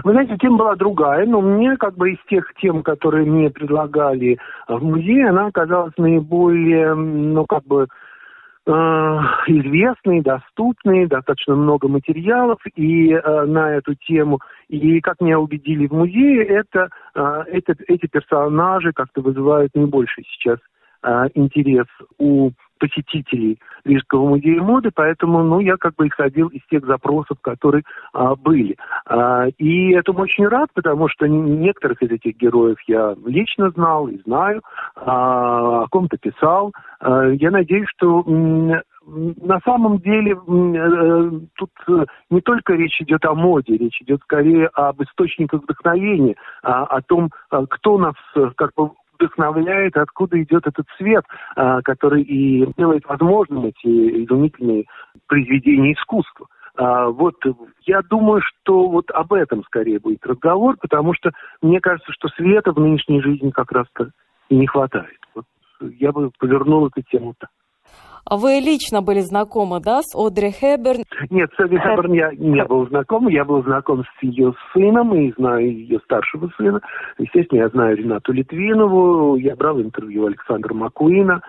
Вы 0.05 0.13
знаете, 0.13 0.37
тема 0.39 0.59
была 0.59 0.75
другая, 0.77 1.27
но 1.27 1.41
мне 1.41 1.77
как 1.77 1.97
бы 1.97 2.13
из 2.13 2.19
тех 2.29 2.53
тем, 2.61 2.83
которые 2.83 3.27
мне 3.27 3.51
предлагали 3.51 4.39
в 4.69 4.83
музее, 4.83 5.29
она 5.29 5.47
оказалась 5.47 5.95
наиболее, 5.97 6.95
ну 6.95 7.47
как 7.47 7.65
бы, 7.65 7.87
э, 8.67 8.71
известной, 9.47 10.23
доступной, 10.23 11.07
достаточно 11.07 11.55
много 11.55 11.89
материалов 11.89 12.59
и 12.75 13.13
э, 13.13 13.45
на 13.45 13.75
эту 13.75 13.95
тему. 13.95 14.41
И 14.69 15.01
как 15.01 15.21
меня 15.21 15.39
убедили 15.39 15.87
в 15.87 15.93
музее, 15.93 16.45
это, 16.45 16.89
э, 17.15 17.45
это 17.53 17.75
эти 17.87 18.07
персонажи 18.07 18.93
как-то 18.93 19.21
вызывают 19.21 19.75
наибольший 19.75 20.25
сейчас 20.33 20.59
э, 21.03 21.27
интерес 21.35 21.87
у 22.19 22.51
посетителей 22.79 23.59
Рижского 23.85 24.29
музея 24.29 24.61
моды, 24.63 24.91
поэтому, 24.95 25.43
ну, 25.43 25.61
я 25.61 25.77
как 25.77 25.95
бы 25.97 26.09
исходил 26.09 26.49
из 26.49 26.61
тех 26.71 26.85
запросов, 26.87 27.39
которые 27.41 27.85
а, 28.13 28.35
были. 28.35 28.77
А, 29.07 29.47
и 29.59 29.93
этому 29.93 30.21
очень 30.21 30.47
рад, 30.47 30.69
потому 30.75 31.09
что 31.09 31.27
некоторых 31.27 32.03
из 32.03 32.11
этих 32.11 32.37
героев 32.37 32.79
я 32.87 33.15
лично 33.25 33.71
знал 33.71 34.09
и 34.09 34.19
знаю, 34.23 34.63
а, 34.97 35.83
о 35.85 35.87
ком-то 35.89 36.17
писал. 36.19 36.73
А, 37.01 37.29
я 37.29 37.51
надеюсь, 37.51 37.89
что 37.97 38.25
на 39.07 39.61
самом 39.65 39.99
деле 39.99 40.33
э, 40.33 41.31
тут 41.55 41.71
э, 41.89 42.05
не 42.31 42.41
только 42.41 42.75
речь 42.75 43.01
идет 43.01 43.25
о 43.25 43.35
моде, 43.35 43.77
речь 43.77 44.01
идет 44.03 44.21
скорее 44.23 44.67
об 44.75 45.01
источниках 45.03 45.63
вдохновения, 45.63 46.35
а, 46.63 46.85
о 46.85 47.03
том, 47.03 47.31
а, 47.51 47.65
кто 47.67 47.99
нас 47.99 48.15
э, 48.35 48.51
как 48.57 48.73
бы 48.75 48.91
вдохновляет, 49.19 49.97
откуда 49.97 50.43
идет 50.43 50.67
этот 50.67 50.87
свет, 50.97 51.25
а, 51.55 51.83
который 51.83 52.23
и 52.23 52.67
делает 52.77 53.05
возможным 53.07 53.67
эти 53.67 54.25
изумительные 54.25 54.85
произведения 55.27 55.93
искусства. 55.93 56.47
А, 56.77 57.07
вот 57.09 57.37
я 57.83 58.03
думаю, 58.03 58.43
что 58.43 58.89
вот 58.89 59.11
об 59.11 59.33
этом 59.33 59.65
скорее 59.65 59.99
будет 59.99 60.25
разговор, 60.27 60.77
потому 60.81 61.15
что 61.15 61.31
мне 61.63 61.81
кажется, 61.81 62.13
что 62.13 62.29
света 62.29 62.73
в 62.73 62.79
нынешней 62.79 63.23
жизни 63.23 63.51
как 63.51 63.73
раз-то 63.73 64.11
не 64.51 64.67
хватает. 64.67 65.19
Вот 65.35 65.45
я 65.81 66.13
бы 66.13 66.31
повернул 66.39 66.87
эту 66.87 67.03
тему 67.03 67.35
так. 67.39 67.51
А 68.29 68.37
вы 68.37 68.59
лично 68.61 69.03
были 69.03 69.21
знакомы, 69.21 69.79
да, 69.81 70.03
с 70.03 70.13
Одри 70.17 70.51
Хэбберн? 70.51 71.05
Нет, 71.31 71.51
с 71.57 71.61
Одри 71.61 71.79
Хэбберн 71.79 72.13
я 72.13 72.33
не 72.35 72.65
был 72.65 72.89
знаком. 72.89 73.29
Я 73.29 73.45
был 73.45 73.63
знаком 73.63 74.03
с 74.03 74.23
ее 74.23 74.53
сыном 74.73 75.15
и 75.15 75.33
знаю 75.37 75.73
ее 75.73 76.01
старшего 76.01 76.51
сына. 76.57 76.81
Естественно, 77.19 77.61
я 77.61 77.69
знаю 77.69 77.97
Ренату 77.97 78.33
Литвинову. 78.33 79.37
Я 79.37 79.55
брал 79.55 79.81
интервью 79.81 80.27
Александра 80.27 80.75
Макуина. 80.75 81.41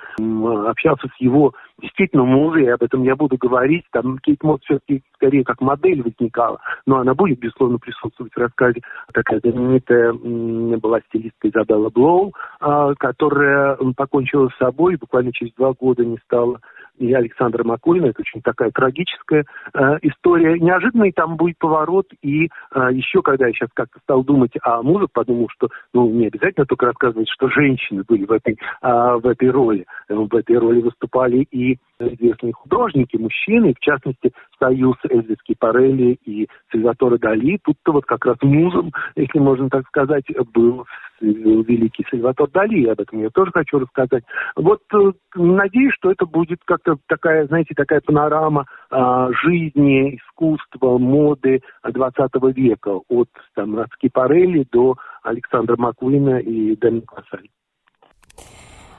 Общался 0.68 1.08
с 1.08 1.20
его 1.20 1.54
действительно 1.82 2.24
и 2.58 2.68
об 2.68 2.82
этом 2.82 3.04
я 3.04 3.16
буду 3.16 3.38
говорить. 3.38 3.86
Там 3.92 4.18
Кейт 4.20 4.44
Мосс 4.44 4.62
все-таки 4.64 5.04
скорее 5.16 5.44
как 5.44 5.62
модель 5.62 6.02
возникала, 6.02 6.60
но 6.86 6.98
она 7.00 7.14
будет, 7.14 7.40
безусловно, 7.40 7.78
присутствовать 7.78 8.34
в 8.34 8.38
рассказе. 8.38 8.82
Такая 9.14 9.40
знаменитая 9.40 10.14
была 10.14 11.00
стилистка 11.02 11.50
Изабелла 11.50 11.90
Блоу, 11.90 12.34
а, 12.60 12.94
которая 12.96 13.78
покончила 13.96 14.50
с 14.50 14.58
собой, 14.58 14.98
буквально 14.98 15.32
через 15.34 15.54
два 15.54 15.74
года 15.74 16.04
не 16.06 16.18
стала 16.26 16.60
и 16.98 17.14
Александра 17.14 17.64
Макулина. 17.64 18.08
Это 18.08 18.22
очень 18.22 18.42
такая 18.42 18.72
трагическая 18.72 19.46
э, 19.74 19.80
история. 20.02 20.60
Неожиданный 20.60 21.12
там 21.12 21.38
будет 21.38 21.58
поворот. 21.58 22.08
И 22.22 22.46
э, 22.46 22.90
еще, 22.92 23.22
когда 23.22 23.48
я 23.48 23.54
сейчас 23.54 23.70
как-то 23.74 24.00
стал 24.00 24.24
думать 24.24 24.54
о 24.64 24.82
мужах, 24.82 25.10
подумал, 25.14 25.48
что 25.50 25.70
ну, 25.94 26.10
не 26.10 26.28
обязательно 26.28 26.66
только 26.66 26.88
рассказывать, 26.88 27.30
что 27.30 27.50
женщины 27.50 28.04
были 28.08 28.26
в 28.26 28.32
этой, 28.32 28.58
э, 28.82 29.18
в 29.22 29.26
этой 29.26 29.50
роли. 29.50 29.86
В 30.10 30.36
этой 30.36 30.58
роли 30.58 30.82
выступали 30.82 31.48
и 31.52 31.78
известные 32.00 32.54
художники, 32.54 33.18
мужчины, 33.18 33.74
в 33.74 33.80
частности, 33.80 34.32
Союз 34.60 34.96
Эльзис 35.10 35.38
Парелли 35.60 36.18
и 36.26 36.48
Сальваторе 36.72 37.18
Дали. 37.18 37.60
Тут-то 37.64 37.94
вот 37.94 38.06
как 38.06 38.26
раз 38.26 38.38
музом, 38.42 38.92
если 39.16 39.40
можно 39.40 39.70
так 39.70 39.88
сказать, 39.88 40.26
был 40.54 40.86
великий 41.20 42.06
Сальватор 42.10 42.48
Дали, 42.50 42.86
об 42.86 43.00
этом 43.00 43.22
я 43.22 43.30
тоже 43.30 43.52
хочу 43.52 43.80
рассказать. 43.80 44.24
Вот 44.56 44.82
э, 44.94 45.12
надеюсь, 45.36 45.94
что 45.96 46.12
это 46.12 46.26
будет 46.26 46.60
как-то 46.88 47.02
такая, 47.08 47.48
знаете, 47.48 47.74
такая 47.76 48.02
панорама 48.02 48.66
а, 48.90 49.30
жизни, 49.44 50.18
искусства, 50.18 50.98
моды 50.98 51.62
20 51.84 52.18
века, 52.56 53.00
от 53.10 53.30
там, 53.56 53.78
от 53.78 53.90
Скипарелли 53.94 54.66
до 54.72 54.96
Александра 55.24 55.76
Маквина 55.78 56.40
и 56.40 56.76
Дани 56.78 57.02
Квасаль. 57.02 57.50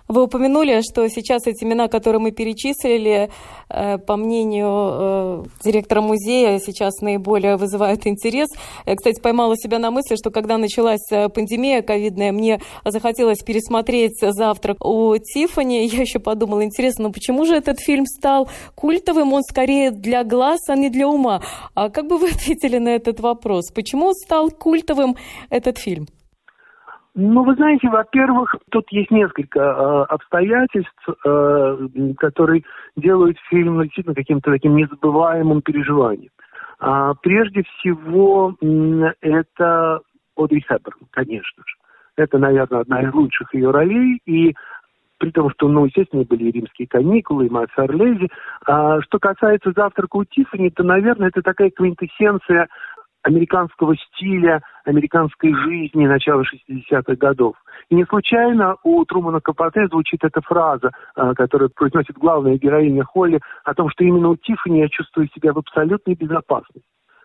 Вы 0.09 0.23
упомянули, 0.23 0.81
что 0.81 1.07
сейчас 1.09 1.47
эти 1.47 1.65
имена, 1.65 1.89
которые 1.89 2.21
мы 2.21 2.31
перечислили, 2.31 3.31
э, 3.69 3.99
по 3.99 4.17
мнению 4.17 4.69
э, 4.71 5.45
директора 5.63 6.01
музея, 6.01 6.59
сейчас 6.61 7.03
наиболее 7.03 7.57
вызывают 7.57 8.07
интерес. 8.07 8.49
Я, 8.87 8.97
кстати, 8.97 9.21
поймала 9.21 9.55
себя 9.59 9.79
на 9.79 9.91
мысли, 9.91 10.17
что 10.17 10.31
когда 10.31 10.57
началась 10.57 11.07
э, 11.11 11.29
пандемия 11.29 11.83
ковидная, 11.83 12.33
мне 12.33 12.59
захотелось 12.87 13.41
пересмотреть 13.41 14.19
«Завтрак 14.21 14.83
у 14.83 15.15
Тиффани». 15.19 15.87
Я 15.93 16.01
еще 16.01 16.21
подумала, 16.21 16.65
интересно, 16.65 17.05
ну 17.05 17.13
почему 17.13 17.45
же 17.45 17.55
этот 17.55 17.79
фильм 17.79 18.07
стал 18.07 18.49
культовым? 18.75 19.35
Он 19.35 19.43
скорее 19.43 19.91
для 19.91 20.25
глаз, 20.25 20.61
а 20.69 20.75
не 20.75 20.89
для 20.89 21.07
ума. 21.07 21.43
А 21.75 21.91
как 21.91 22.07
бы 22.07 22.17
вы 22.17 22.31
ответили 22.31 22.79
на 22.79 22.89
этот 22.89 23.21
вопрос? 23.21 23.71
Почему 23.75 24.15
стал 24.15 24.51
культовым 24.51 25.17
этот 25.51 25.77
фильм? 25.77 26.07
Ну, 27.21 27.43
вы 27.43 27.57
знаете, 27.57 27.89
во-первых, 27.89 28.55
тут 28.71 28.87
есть 28.93 29.11
несколько 29.11 29.59
э, 29.59 30.03
обстоятельств, 30.05 31.09
э, 31.27 31.89
которые 32.17 32.63
делают 32.95 33.37
фильм 33.51 33.83
действительно 33.83 34.15
каким-то 34.15 34.53
таким 34.53 34.77
незабываемым 34.77 35.61
переживанием. 35.63 36.31
А, 36.79 37.15
прежде 37.15 37.65
всего, 37.65 38.55
это 39.21 40.01
Одри 40.37 40.61
Хэбберн, 40.61 41.09
конечно 41.11 41.65
же. 41.67 41.75
Это, 42.15 42.39
наверное, 42.39 42.83
одна 42.83 43.03
из 43.03 43.13
лучших 43.13 43.53
ее 43.53 43.73
ролей, 43.73 44.21
и 44.25 44.55
при 45.19 45.33
том, 45.33 45.51
что, 45.51 45.67
ну, 45.69 45.87
естественно, 45.87 46.23
были 46.23 46.53
римские 46.53 46.87
каникулы, 46.87 47.47
и 47.47 47.51
Макс 47.51 47.73
Орлези. 47.77 48.29
А, 48.65 49.01
что 49.03 49.19
касается 49.19 49.73
«Завтрака 49.75 50.19
у 50.19 50.25
Тиффани», 50.25 50.71
то, 50.71 50.85
наверное, 50.85 51.29
это 51.29 51.43
такая 51.43 51.71
квинтэссенция 51.71 52.69
американского 53.23 53.97
стиля, 53.97 54.63
американской 54.85 55.53
жизни 55.55 56.07
начала 56.07 56.43
60-х 56.43 57.15
годов. 57.17 57.57
И 57.91 57.95
не 57.95 58.05
случайно 58.05 58.77
у 58.85 59.05
Трумана 59.05 59.41
Капоте 59.41 59.87
звучит 59.89 60.25
эта 60.25 60.41
фраза, 60.41 60.91
а, 61.15 61.35
которую 61.35 61.71
произносит 61.71 62.17
главная 62.17 62.59
героиня 62.59 63.05
Холли, 63.05 63.41
о 63.65 63.75
том, 63.75 63.91
что 63.91 64.05
именно 64.05 64.29
у 64.29 64.37
Тиффани 64.37 64.81
я 64.81 64.89
чувствую 64.89 65.29
себя 65.35 65.53
в 65.53 65.59
абсолютной 65.59 66.15
безопасности. 66.15 66.83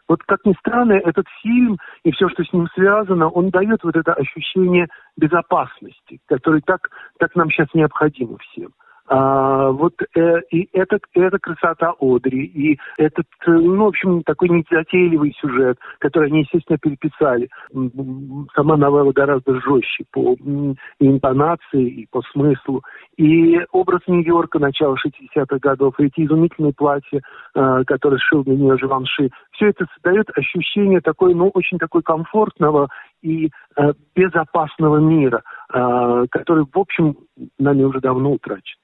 Вот 0.07 0.21
как 0.23 0.45
ни 0.45 0.53
странно, 0.59 0.93
этот 0.93 1.25
фильм 1.41 1.77
и 2.03 2.11
все, 2.11 2.27
что 2.29 2.43
с 2.43 2.51
ним 2.51 2.67
связано, 2.75 3.29
он 3.29 3.49
дает 3.49 3.83
вот 3.83 3.95
это 3.95 4.13
ощущение 4.13 4.87
безопасности, 5.17 6.19
которое 6.27 6.61
так, 6.61 6.89
так 7.19 7.35
нам 7.35 7.49
сейчас 7.49 7.67
необходимо 7.73 8.37
всем. 8.39 8.71
А, 9.07 9.69
вот 9.71 9.93
э, 10.15 10.41
и 10.51 10.69
это, 10.71 10.97
это 11.13 11.37
красота 11.37 11.93
Одри, 11.99 12.45
и 12.45 12.79
этот, 12.97 13.25
э, 13.45 13.51
ну, 13.51 13.83
в 13.83 13.87
общем, 13.87 14.23
такой 14.23 14.47
незатейливый 14.47 15.35
сюжет, 15.41 15.77
который 15.99 16.29
они, 16.29 16.41
естественно, 16.41 16.77
переписали. 16.77 17.49
Сама 18.55 18.77
новелла 18.77 19.11
гораздо 19.11 19.59
жестче 19.59 20.05
по 20.11 20.35
интонации, 20.99 21.85
и 21.85 22.07
по 22.09 22.21
смыслу. 22.31 22.81
И 23.17 23.59
образ 23.73 24.01
Нью-Йорка 24.07 24.59
начала 24.59 24.95
60-х 24.95 25.57
годов, 25.59 25.99
и 25.99 26.05
эти 26.05 26.25
изумительные 26.25 26.73
платья, 26.73 27.21
э, 27.55 27.83
которые 27.85 28.19
сшил 28.19 28.45
для 28.45 28.55
нее 28.55 28.77
Живанши, 28.77 29.31
все 29.51 29.67
это 29.67 29.85
создает 29.95 30.29
ощущение 30.37 31.01
такой, 31.01 31.33
ну, 31.33 31.49
очень 31.49 31.77
такой 31.77 32.03
комфортного 32.03 32.87
и 33.21 33.49
э, 33.75 33.93
безопасного 34.15 34.97
мира, 34.97 35.43
э, 35.73 36.25
который, 36.31 36.63
в 36.63 36.79
общем, 36.79 37.17
нами 37.59 37.83
уже 37.83 37.99
давно 37.99 38.31
утрачен. 38.31 38.77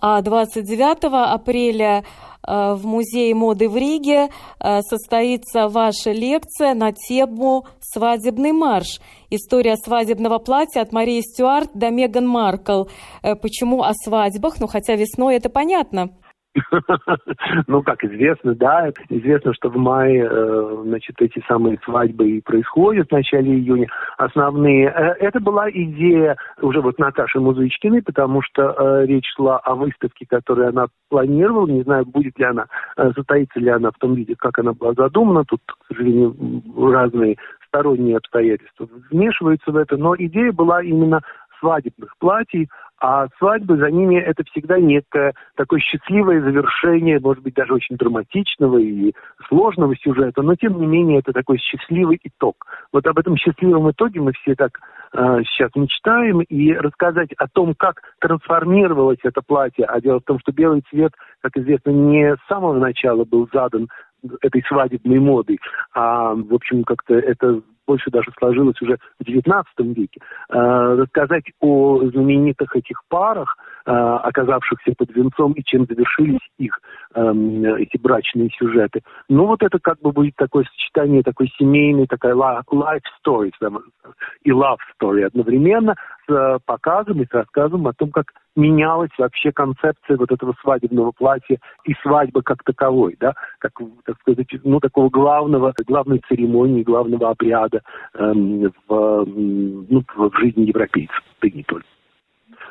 А 0.00 0.20
29 0.22 1.32
апреля 1.34 2.04
э, 2.46 2.74
в 2.74 2.86
Музее 2.86 3.34
моды 3.34 3.68
в 3.68 3.76
Риге 3.76 4.28
э, 4.60 4.80
состоится 4.82 5.68
ваша 5.68 6.12
лекция 6.12 6.74
на 6.74 6.92
тему 6.92 7.66
«Свадебный 7.80 8.52
марш. 8.52 9.00
История 9.30 9.76
свадебного 9.76 10.38
платья 10.38 10.82
от 10.82 10.92
Марии 10.92 11.20
Стюарт 11.20 11.70
до 11.74 11.90
Меган 11.90 12.28
Маркл». 12.28 12.84
Э, 13.22 13.34
почему 13.34 13.82
о 13.82 13.92
свадьбах? 13.92 14.60
Ну, 14.60 14.68
хотя 14.68 14.94
весной 14.94 15.36
это 15.36 15.48
понятно. 15.48 16.10
Ну, 17.66 17.82
как 17.82 18.04
известно, 18.04 18.54
да, 18.54 18.90
известно, 19.08 19.52
что 19.54 19.68
в 19.68 19.76
мае, 19.76 20.28
э, 20.30 20.82
значит, 20.84 21.16
эти 21.20 21.42
самые 21.46 21.78
свадьбы 21.84 22.30
и 22.30 22.40
происходят 22.40 23.08
в 23.08 23.12
начале 23.12 23.52
июня. 23.54 23.88
Основные. 24.16 24.86
Э, 24.88 25.14
это 25.20 25.40
была 25.40 25.70
идея 25.70 26.36
уже 26.60 26.80
вот 26.80 26.98
Наташи 26.98 27.40
Музычкиной, 27.40 28.02
потому 28.02 28.42
что 28.42 28.74
э, 28.78 29.06
речь 29.06 29.28
шла 29.36 29.58
о 29.58 29.74
выставке, 29.74 30.26
которую 30.28 30.68
она 30.68 30.86
планировала. 31.08 31.66
Не 31.66 31.82
знаю, 31.82 32.06
будет 32.06 32.38
ли 32.38 32.44
она, 32.44 32.66
состоится 32.96 33.60
ли 33.60 33.68
она 33.68 33.90
в 33.90 33.98
том 33.98 34.14
виде, 34.14 34.34
как 34.36 34.58
она 34.58 34.72
была 34.72 34.92
задумана. 34.94 35.44
Тут, 35.44 35.60
к 35.66 35.86
сожалению, 35.88 36.34
разные 36.76 37.36
сторонние 37.68 38.16
обстоятельства 38.16 38.88
вмешиваются 39.10 39.70
в 39.70 39.76
это, 39.76 39.96
но 39.96 40.14
идея 40.16 40.52
была 40.52 40.82
именно 40.82 41.20
свадебных 41.58 42.14
платьей, 42.18 42.68
а 43.00 43.28
свадьбы 43.38 43.76
за 43.76 43.90
ними 43.90 44.16
это 44.16 44.42
всегда 44.50 44.78
некое 44.80 45.34
такое 45.54 45.78
счастливое 45.80 46.40
завершение, 46.40 47.20
может 47.20 47.42
быть, 47.42 47.54
даже 47.54 47.74
очень 47.74 47.96
драматичного 47.96 48.78
и 48.78 49.12
сложного 49.48 49.94
сюжета, 49.96 50.42
но 50.42 50.56
тем 50.56 50.80
не 50.80 50.86
менее 50.86 51.20
это 51.20 51.32
такой 51.32 51.58
счастливый 51.58 52.18
итог. 52.24 52.66
Вот 52.92 53.06
об 53.06 53.18
этом 53.18 53.36
счастливом 53.36 53.90
итоге 53.90 54.20
мы 54.20 54.32
все 54.32 54.56
так 54.56 54.80
э, 55.12 55.42
сейчас 55.44 55.70
мечтаем, 55.76 56.40
и 56.40 56.72
рассказать 56.72 57.32
о 57.38 57.46
том, 57.46 57.74
как 57.74 58.02
трансформировалось 58.20 59.20
это 59.22 59.42
платье, 59.46 59.84
а 59.84 60.00
дело 60.00 60.18
в 60.18 60.24
том, 60.24 60.40
что 60.40 60.50
белый 60.50 60.82
цвет, 60.90 61.12
как 61.40 61.56
известно, 61.56 61.90
не 61.90 62.34
с 62.34 62.48
самого 62.48 62.78
начала 62.78 63.24
был 63.24 63.48
задан 63.52 63.88
этой 64.42 64.62
свадебной 64.66 65.20
модой, 65.20 65.60
а, 65.94 66.34
в 66.34 66.52
общем, 66.52 66.82
как-то 66.82 67.14
это 67.14 67.62
больше 67.88 68.10
даже 68.10 68.30
сложилось 68.38 68.80
уже 68.82 68.98
в 69.18 69.26
XIX 69.26 69.64
веке, 69.78 70.20
рассказать 70.48 71.44
о 71.60 72.04
знаменитых 72.04 72.76
этих 72.76 73.00
парах, 73.08 73.56
оказавшихся 73.84 74.92
под 74.96 75.10
венцом 75.16 75.52
и 75.54 75.64
чем 75.64 75.86
завершились 75.86 76.46
их 76.58 76.78
эм, 77.14 77.64
эти 77.64 77.96
брачные 77.96 78.50
сюжеты. 78.50 79.00
Ну 79.30 79.46
вот 79.46 79.62
это 79.62 79.78
как 79.78 79.98
бы 80.00 80.12
будет 80.12 80.36
такое 80.36 80.64
сочетание 80.64 81.22
такой 81.22 81.50
семейной, 81.58 82.06
такая 82.06 82.34
life 82.34 83.00
story 83.24 83.50
и 84.42 84.50
love 84.50 84.76
story 85.00 85.22
одновременно 85.22 85.94
с 86.28 86.58
показом 86.66 87.22
и 87.22 87.26
с 87.26 87.32
рассказом 87.32 87.86
о 87.86 87.94
том, 87.94 88.10
как 88.10 88.26
менялась 88.58 89.10
вообще 89.16 89.52
концепция 89.52 90.16
вот 90.16 90.30
этого 90.32 90.54
свадебного 90.60 91.12
платья 91.12 91.58
и 91.84 91.94
свадьбы 92.02 92.42
как 92.42 92.62
таковой, 92.64 93.16
да, 93.20 93.34
как, 93.58 93.72
так 94.04 94.18
сказать, 94.20 94.46
ну, 94.64 94.80
такого 94.80 95.08
главного, 95.08 95.72
главной 95.86 96.20
церемонии, 96.28 96.82
главного 96.82 97.30
обряда 97.30 97.82
эм, 98.14 98.72
в, 98.88 99.24
ну, 99.26 100.04
в 100.16 100.38
жизни 100.38 100.64
европейцев, 100.64 101.22
да 101.40 101.48
не 101.48 101.62
только. 101.62 101.86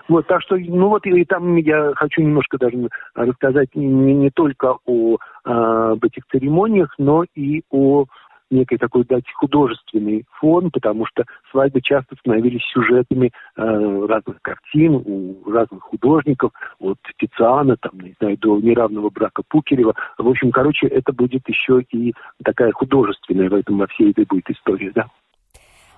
Вот, 0.10 0.26
так 0.28 0.42
что, 0.42 0.56
ну 0.58 0.88
вот, 0.90 1.06
и 1.06 1.26
там 1.26 1.56
я 1.58 1.92
хочу 1.96 2.22
немножко 2.22 2.58
даже 2.58 2.78
рассказать 3.14 3.76
не, 3.76 4.14
не 4.14 4.30
только 4.30 4.78
о, 4.86 5.18
а, 5.44 5.92
об 5.92 6.04
этих 6.06 6.24
церемониях, 6.32 6.94
но 6.98 7.26
и 7.36 7.62
о 7.70 8.06
некой 8.50 8.78
такой 8.78 9.04
дать 9.06 9.26
художественный 9.34 10.26
фон, 10.40 10.72
потому 10.72 11.06
что 11.06 11.26
свадьбы 11.52 11.82
часто 11.82 12.16
становились 12.20 12.64
сюжетами 12.74 13.32
э, 13.56 14.06
разных 14.08 14.42
картин 14.42 14.96
у 14.96 15.50
разных 15.50 15.84
художников, 15.84 16.52
от 16.80 16.98
Тициана, 17.18 17.78
там, 17.78 18.00
не 18.00 18.16
знаю, 18.20 18.38
до 18.38 18.60
неравного 18.60 19.10
брака 19.10 19.44
Пукерева. 19.48 19.96
В 20.18 20.28
общем, 20.28 20.52
короче, 20.52 20.88
это 20.88 21.14
будет 21.14 21.48
еще 21.48 21.82
и 21.92 22.14
такая 22.44 22.72
художественная 22.72 23.50
в 23.50 23.54
этом 23.54 23.78
во 23.78 23.88
всей 23.88 24.12
этой 24.12 24.26
будет 24.26 24.50
история, 24.50 24.92
да. 24.94 25.08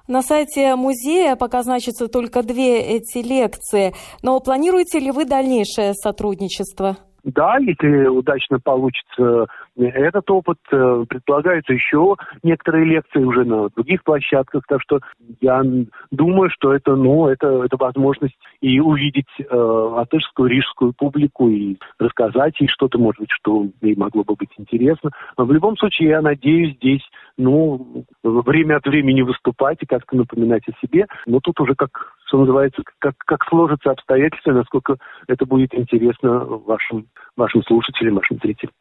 На 0.08 0.24
сайте 0.24 0.76
музея 0.76 1.36
пока 1.36 1.62
значатся 1.62 2.08
только 2.08 2.42
две 2.42 2.82
эти 2.82 3.20
лекции, 3.20 3.94
но 4.24 4.40
планируете 4.40 4.98
ли 5.00 5.12
вы 5.12 5.26
дальнейшее 5.26 5.94
сотрудничество? 5.94 6.98
Да, 7.24 7.58
если 7.60 8.08
удачно 8.08 8.60
получится 8.60 9.46
этот 9.88 10.30
опыт, 10.30 10.58
э, 10.72 11.06
предполагаются 11.08 11.74
еще 11.74 12.16
некоторые 12.44 12.86
лекции 12.86 13.24
уже 13.24 13.44
на 13.46 13.70
других 13.70 14.04
площадках, 14.04 14.64
так 14.68 14.82
что 14.82 15.00
я 15.42 15.64
думаю, 16.12 16.50
что 16.50 16.74
это, 16.74 16.96
ну, 16.96 17.28
это, 17.28 17.64
это 17.64 17.78
возможность 17.78 18.38
и 18.62 18.80
увидеть 18.80 19.30
э, 19.40 19.56
латышскую, 19.56 20.50
рижскую 20.50 20.94
публику 20.94 21.50
и 21.50 21.78
рассказать 22.00 22.60
ей 22.60 22.68
что-то, 22.68 22.98
может 23.00 23.22
быть, 23.22 23.32
что 23.32 23.68
ей 23.82 23.96
могло 23.96 24.24
бы 24.24 24.36
быть 24.36 24.52
интересно. 24.58 25.12
Но 25.38 25.46
в 25.46 25.52
любом 25.52 25.78
случае, 25.78 26.10
я 26.10 26.22
надеюсь 26.22 26.76
здесь, 26.76 27.04
ну, 27.38 28.06
время 28.24 28.78
от 28.78 28.86
времени 28.86 29.22
выступать 29.22 29.78
и 29.82 29.86
как-то 29.86 30.16
напоминать 30.16 30.64
о 30.68 30.86
себе. 30.86 31.08
Но 31.26 31.40
тут 31.40 31.60
уже 31.60 31.76
как 31.76 32.16
что 32.30 32.38
называется, 32.38 32.84
как, 33.00 33.16
как 33.18 33.44
сложатся 33.46 33.90
обстоятельства, 33.90 34.52
насколько 34.52 34.98
это 35.28 35.48
будет 35.48 35.74
интересно 35.74 36.46
вашим, 36.46 37.08
вашим 37.36 37.64
слушателям, 37.64 38.16
вашим 38.16 38.38
зрителям. 38.38 38.72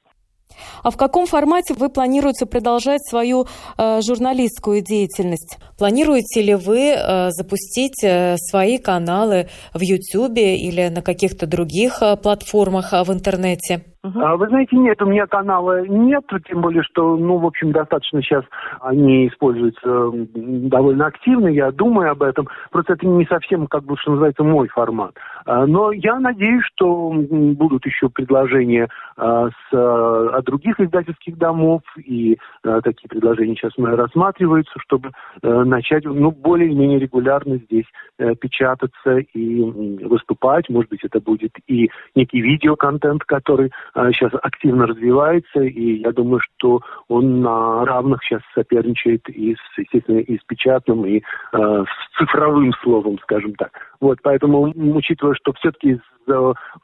А 0.82 0.90
в 0.90 0.96
каком 0.96 1.26
формате 1.26 1.74
вы 1.74 1.88
планируете 1.88 2.46
продолжать 2.46 3.02
свою 3.06 3.46
э, 3.76 4.00
журналистскую 4.02 4.82
деятельность? 4.82 5.58
Планируете 5.78 6.42
ли 6.42 6.54
вы 6.54 6.90
э, 6.90 7.30
запустить 7.30 8.02
э, 8.04 8.36
свои 8.36 8.78
каналы 8.78 9.48
в 9.74 9.80
YouTube 9.80 10.38
или 10.38 10.88
на 10.88 11.02
каких-то 11.02 11.46
других 11.46 12.02
э, 12.02 12.16
платформах 12.16 12.92
э, 12.92 13.02
в 13.04 13.12
интернете? 13.12 13.84
Uh-huh. 14.04 14.36
Вы 14.36 14.46
знаете, 14.48 14.76
нет, 14.76 15.02
у 15.02 15.06
меня 15.06 15.26
канала 15.26 15.84
нет, 15.86 16.22
тем 16.48 16.60
более, 16.60 16.84
что, 16.84 17.16
ну, 17.16 17.38
в 17.38 17.46
общем, 17.46 17.72
достаточно 17.72 18.22
сейчас 18.22 18.44
они 18.80 19.26
используются 19.26 20.12
довольно 20.34 21.06
активно, 21.06 21.48
я 21.48 21.72
думаю 21.72 22.12
об 22.12 22.22
этом. 22.22 22.48
Просто 22.70 22.92
это 22.92 23.06
не 23.06 23.26
совсем, 23.26 23.66
как 23.66 23.84
бы, 23.84 23.96
что 23.98 24.12
называется, 24.12 24.44
мой 24.44 24.68
формат. 24.68 25.14
А, 25.46 25.66
но 25.66 25.90
я 25.90 26.20
надеюсь, 26.20 26.62
что 26.74 27.10
будут 27.12 27.86
еще 27.86 28.08
предложения 28.08 28.84
а, 28.84 28.88
с, 29.18 29.74
от 29.74 30.44
других 30.44 30.78
издательских 30.80 31.36
домов, 31.36 31.82
и 31.96 32.38
а, 32.62 32.80
такие 32.80 33.08
предложения 33.08 33.56
сейчас 33.56 33.72
рассматриваются, 33.76 34.72
чтобы 34.78 35.10
э, 35.42 35.64
начать, 35.64 36.04
ну, 36.04 36.30
более-менее 36.30 36.98
регулярно 36.98 37.56
здесь 37.56 37.86
э, 38.18 38.34
печататься 38.36 39.18
и 39.18 39.60
выступать. 40.04 40.68
Может 40.68 40.90
быть, 40.90 41.04
это 41.04 41.20
будет 41.20 41.52
и 41.66 41.90
некий 42.14 42.40
видеоконтент, 42.40 43.24
который 43.24 43.72
сейчас 43.94 44.32
активно 44.42 44.86
развивается, 44.86 45.60
и 45.60 46.00
я 46.00 46.12
думаю, 46.12 46.40
что 46.40 46.80
он 47.08 47.40
на 47.40 47.84
равных 47.84 48.22
сейчас 48.22 48.42
соперничает 48.54 49.28
и 49.28 49.54
с, 49.54 49.78
естественно, 49.78 50.18
и 50.18 50.38
с 50.38 50.44
печатным, 50.44 51.04
и 51.06 51.18
э, 51.18 51.22
с 51.52 52.18
цифровым 52.18 52.72
словом, 52.82 53.18
скажем 53.22 53.54
так. 53.54 53.70
Вот, 54.00 54.18
поэтому, 54.22 54.72
учитывая, 54.96 55.34
что 55.34 55.52
все-таки 55.54 55.92
из 55.92 56.00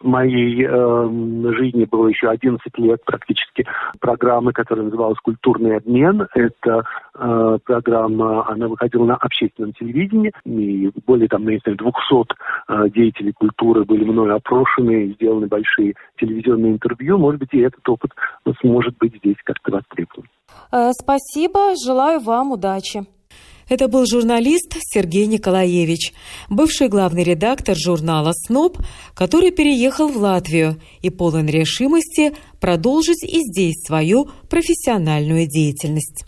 моей 0.00 0.66
э, 0.66 1.52
жизни 1.58 1.84
было 1.84 2.08
еще 2.08 2.23
11 2.30 2.60
лет 2.78 3.04
практически 3.04 3.66
программы, 4.00 4.52
которая 4.52 4.86
называлась 4.86 5.18
«Культурный 5.18 5.76
обмен». 5.76 6.26
Это 6.34 6.84
э, 7.14 7.58
программа, 7.64 8.48
она 8.48 8.68
выходила 8.68 9.04
на 9.04 9.16
общественном 9.16 9.72
телевидении, 9.72 10.32
и 10.44 10.90
более 11.06 11.28
там, 11.28 11.46
не 11.46 11.58
знаю, 11.58 11.78
200 11.78 12.34
э, 12.68 12.90
деятелей 12.90 13.32
культуры 13.32 13.84
были 13.84 14.04
мной 14.04 14.34
опрошены, 14.34 15.12
сделаны 15.14 15.46
большие 15.46 15.94
телевизионные 16.18 16.72
интервью. 16.72 17.18
Может 17.18 17.40
быть, 17.40 17.52
и 17.52 17.60
этот 17.60 17.88
опыт 17.88 18.10
сможет 18.60 18.96
быть 18.98 19.16
здесь 19.16 19.36
как-то 19.44 19.72
востребован. 19.72 20.28
Э, 20.72 20.90
спасибо, 20.92 21.74
желаю 21.84 22.20
вам 22.20 22.52
удачи. 22.52 23.13
Это 23.68 23.88
был 23.88 24.06
журналист 24.06 24.76
Сергей 24.80 25.26
Николаевич, 25.26 26.12
бывший 26.48 26.88
главный 26.88 27.22
редактор 27.24 27.76
журнала 27.76 28.32
«СНОП», 28.34 28.78
который 29.14 29.50
переехал 29.50 30.08
в 30.08 30.16
Латвию 30.16 30.80
и 31.00 31.10
полон 31.10 31.46
решимости 31.46 32.34
продолжить 32.60 33.22
и 33.24 33.40
здесь 33.40 33.82
свою 33.86 34.28
профессиональную 34.48 35.46
деятельность. 35.46 36.24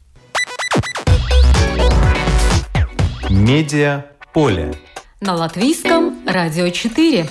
Медиа 3.29 4.07
поле. 4.33 4.73
На 5.21 5.35
латвийском 5.35 6.15
радио 6.27 6.69
4. 6.69 7.27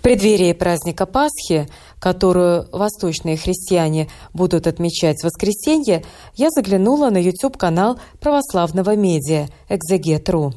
В 0.00 0.02
преддверии 0.02 0.54
праздника 0.54 1.04
Пасхи, 1.04 1.68
которую 1.98 2.66
восточные 2.72 3.36
христиане 3.36 4.08
будут 4.32 4.66
отмечать 4.66 5.20
в 5.20 5.24
воскресенье, 5.24 6.04
я 6.36 6.48
заглянула 6.48 7.10
на 7.10 7.18
YouTube-канал 7.18 8.00
православного 8.18 8.96
медиа 8.96 9.48
«Экзегет.ру». 9.68 10.54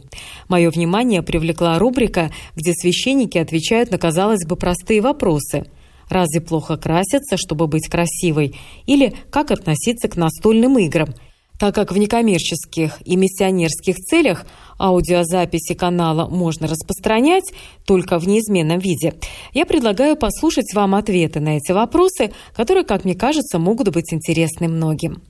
Мое 0.47 0.71
внимание 0.71 1.21
привлекла 1.23 1.77
рубрика, 1.77 2.31
где 2.55 2.71
священники 2.71 3.37
отвечают 3.37 3.91
на, 3.91 3.97
казалось 3.97 4.45
бы, 4.47 4.55
простые 4.55 5.01
вопросы– 5.01 5.65
Разве 6.09 6.41
плохо 6.41 6.75
краситься, 6.75 7.37
чтобы 7.37 7.67
быть 7.67 7.87
красивой? 7.87 8.59
Или 8.85 9.15
как 9.31 9.51
относиться 9.51 10.09
к 10.09 10.17
настольным 10.17 10.77
играм? 10.77 11.15
Так 11.59 11.75
как 11.75 11.91
в 11.91 11.97
некоммерческих 11.97 12.99
и 13.05 13.15
миссионерских 13.15 13.97
целях 13.97 14.45
аудиозаписи 14.79 15.75
канала 15.75 16.27
можно 16.27 16.67
распространять 16.67 17.53
только 17.85 18.19
в 18.19 18.27
неизменном 18.27 18.79
виде, 18.79 19.13
я 19.53 19.65
предлагаю 19.65 20.15
послушать 20.15 20.73
вам 20.73 20.95
ответы 20.95 21.39
на 21.39 21.57
эти 21.57 21.71
вопросы, 21.71 22.31
которые, 22.55 22.83
как 22.83 23.05
мне 23.05 23.13
кажется, 23.13 23.59
могут 23.59 23.89
быть 23.89 24.11
интересны 24.13 24.67
многим. 24.67 25.21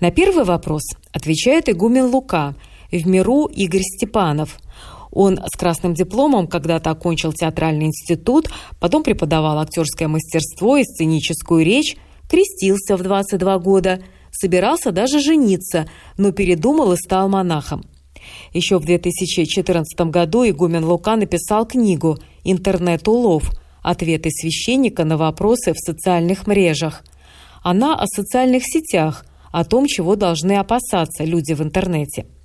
На 0.00 0.10
первый 0.10 0.44
вопрос 0.44 0.82
отвечает 1.12 1.68
игумен 1.68 2.06
Лука, 2.06 2.54
в 2.90 3.06
миру 3.06 3.46
Игорь 3.46 3.82
Степанов. 3.82 4.58
Он 5.10 5.38
с 5.38 5.56
красным 5.56 5.94
дипломом 5.94 6.46
когда-то 6.46 6.90
окончил 6.90 7.32
театральный 7.32 7.86
институт, 7.86 8.48
потом 8.80 9.02
преподавал 9.02 9.58
актерское 9.58 10.08
мастерство 10.08 10.76
и 10.76 10.84
сценическую 10.84 11.64
речь, 11.64 11.96
крестился 12.28 12.96
в 12.96 13.02
22 13.02 13.58
года– 13.58 14.02
собирался 14.36 14.92
даже 14.92 15.20
жениться, 15.20 15.88
но 16.16 16.32
передумал 16.32 16.92
и 16.92 16.96
стал 16.96 17.28
монахом. 17.28 17.84
Еще 18.52 18.78
в 18.78 18.84
2014 18.84 20.10
году 20.10 20.48
игумен 20.48 20.84
Лука 20.84 21.16
написал 21.16 21.66
книгу 21.66 22.18
«Интернет-улов. 22.44 23.50
Ответы 23.82 24.30
священника 24.30 25.04
на 25.04 25.16
вопросы 25.16 25.72
в 25.72 25.78
социальных 25.78 26.46
мрежах». 26.46 27.04
Она 27.62 27.94
о 27.94 28.06
социальных 28.06 28.64
сетях, 28.64 29.24
о 29.52 29.64
том, 29.64 29.86
чего 29.86 30.16
должны 30.16 30.56
опасаться 30.56 31.24
люди 31.24 31.52
в 31.52 31.62
интернете– 31.62 32.26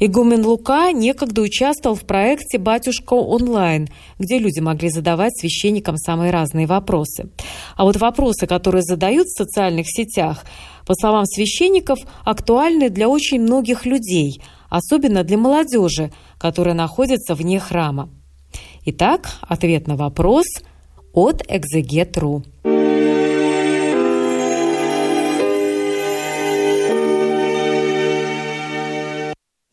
Игумен 0.00 0.44
Лука 0.44 0.92
некогда 0.92 1.42
участвовал 1.42 1.96
в 1.96 2.04
проекте 2.04 2.58
«Батюшка 2.58 3.14
онлайн», 3.14 3.88
где 4.18 4.38
люди 4.38 4.60
могли 4.60 4.90
задавать 4.90 5.36
священникам 5.36 5.96
самые 5.96 6.30
разные 6.30 6.66
вопросы. 6.66 7.30
А 7.76 7.84
вот 7.84 7.96
вопросы, 7.96 8.46
которые 8.46 8.82
задают 8.82 9.26
в 9.26 9.36
социальных 9.36 9.86
сетях, 9.88 10.44
по 10.86 10.94
словам 10.94 11.26
священников, 11.26 11.98
актуальны 12.24 12.90
для 12.90 13.08
очень 13.08 13.40
многих 13.40 13.86
людей, 13.86 14.40
особенно 14.68 15.24
для 15.24 15.36
молодежи, 15.36 16.12
которая 16.38 16.74
находится 16.74 17.34
вне 17.34 17.58
храма. 17.58 18.08
Итак, 18.84 19.38
ответ 19.42 19.88
на 19.88 19.96
вопрос 19.96 20.46
от 21.12 21.42
Экзегет.ру. 21.48 22.44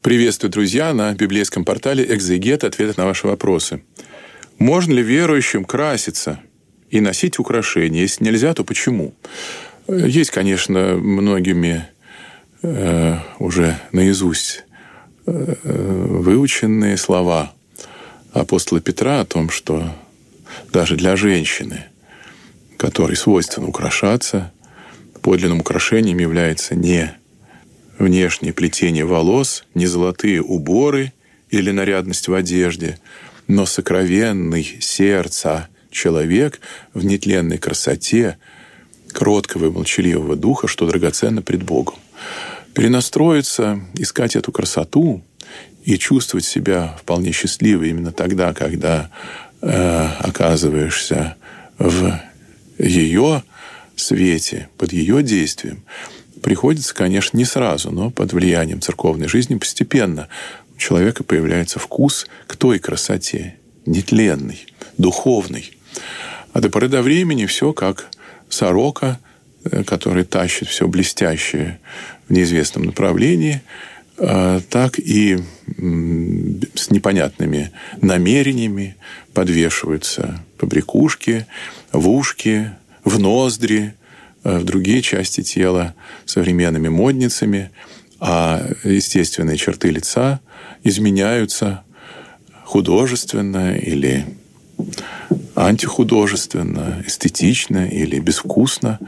Приветствую, 0.05 0.51
друзья, 0.51 0.93
на 0.93 1.15
библейском 1.15 1.65
портале 1.65 2.05
«Экзегет. 2.05 2.63
Ответы 2.63 2.93
на 2.95 3.07
ваши 3.07 3.25
вопросы». 3.25 3.81
Можно 4.59 4.93
ли 4.93 5.01
верующим 5.01 5.65
краситься 5.65 6.39
и 6.91 6.99
носить 6.99 7.39
украшения? 7.39 8.01
Если 8.01 8.23
нельзя, 8.23 8.53
то 8.53 8.63
почему? 8.63 9.15
Есть, 9.87 10.29
конечно, 10.29 10.93
многими 10.95 11.87
э, 12.61 13.17
уже 13.39 13.79
наизусть 13.93 14.65
э, 15.25 15.55
выученные 15.63 16.97
слова 16.97 17.51
апостола 18.31 18.81
Петра 18.81 19.21
о 19.21 19.25
том, 19.25 19.49
что 19.49 19.91
даже 20.71 20.97
для 20.97 21.15
женщины, 21.15 21.83
которой 22.77 23.15
свойственно 23.15 23.67
украшаться, 23.69 24.53
подлинным 25.23 25.61
украшением 25.61 26.19
является 26.19 26.75
не 26.75 27.11
внешнее 27.97 28.53
плетение 28.53 29.05
волос, 29.05 29.65
не 29.73 29.85
золотые 29.85 30.41
уборы 30.41 31.13
или 31.49 31.71
нарядность 31.71 32.27
в 32.27 32.33
одежде, 32.33 32.99
но 33.47 33.65
сокровенный 33.65 34.77
сердца 34.79 35.69
человек 35.91 36.59
в 36.93 37.05
нетленной 37.05 37.57
красоте, 37.57 38.37
кроткого 39.11 39.67
и 39.67 39.69
молчаливого 39.69 40.35
духа, 40.35 40.67
что 40.67 40.87
драгоценно 40.87 41.41
пред 41.41 41.63
Богом. 41.63 41.95
Перенастроиться, 42.73 43.79
искать 43.93 44.35
эту 44.35 44.51
красоту 44.51 45.23
и 45.85 45.97
чувствовать 45.97 46.45
себя 46.45 46.97
вполне 46.99 47.31
счастливой 47.31 47.91
именно 47.91 48.11
тогда, 48.11 48.53
когда 48.53 49.09
э, 49.61 50.07
оказываешься 50.19 51.35
в 51.77 52.19
ее 52.77 53.43
свете, 53.95 54.67
под 54.77 54.91
ее 54.91 55.23
действием, 55.23 55.83
приходится, 56.45 56.93
конечно, 56.93 57.35
не 57.37 57.43
сразу, 57.43 57.89
но 57.89 58.11
под 58.11 58.31
влиянием 58.31 58.79
церковной 58.79 59.27
жизни 59.27 59.55
постепенно 59.55 60.27
у 60.75 60.77
человека 60.77 61.23
появляется 61.23 61.79
вкус 61.79 62.27
к 62.45 62.55
той 62.55 62.77
красоте, 62.77 63.55
нетленной, 63.87 64.67
духовной. 64.99 65.75
А 66.53 66.61
до 66.61 66.69
поры 66.69 66.87
до 66.87 67.01
времени 67.01 67.47
все 67.47 67.73
как 67.73 68.11
сорока, 68.47 69.19
э, 69.63 69.83
который 69.85 70.23
тащит 70.23 70.67
все 70.67 70.87
блестящее 70.87 71.79
в 72.27 72.33
неизвестном 72.33 72.83
направлении, 72.83 73.63
э, 74.19 74.61
так 74.69 74.99
и 74.99 75.39
с 76.75 76.91
непонятными 76.91 77.71
намерениями 78.03 78.97
подвешиваются 79.33 80.43
побрякушки 80.59 81.47
в 81.91 82.07
ушки, 82.07 82.69
в 83.03 83.17
ноздри, 83.17 83.94
в 84.45 84.63
другие 84.63 85.01
части 85.01 85.41
тела 85.41 85.95
современными 86.25 86.87
модницами, 86.87 87.71
а 88.19 88.65
естественные 88.83 89.57
черты 89.57 89.89
лица 89.89 90.39
изменяются 90.83 91.83
художественно 92.63 93.75
или 93.75 94.25
антихудожественно, 95.55 97.03
эстетично 97.05 97.87
или 97.87 98.19
безвкусно 98.19 98.99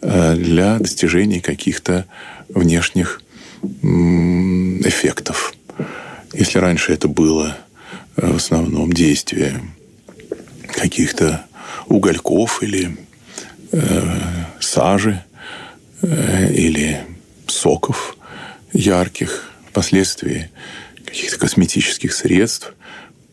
э, 0.00 0.34
для 0.34 0.78
достижения 0.78 1.40
каких-то 1.40 2.06
внешних 2.48 3.22
эффектов. 4.84 5.54
Если 6.32 6.58
раньше 6.58 6.92
это 6.92 7.08
было 7.08 7.56
э, 8.16 8.32
в 8.32 8.36
основном 8.36 8.92
действие 8.92 9.60
каких-то 10.66 11.44
угольков 11.86 12.62
или 12.62 12.96
сажи 14.60 15.22
э, 16.02 16.52
или 16.52 17.00
соков 17.46 18.16
ярких, 18.72 19.50
впоследствии 19.68 20.50
каких-то 21.04 21.38
косметических 21.38 22.12
средств, 22.12 22.74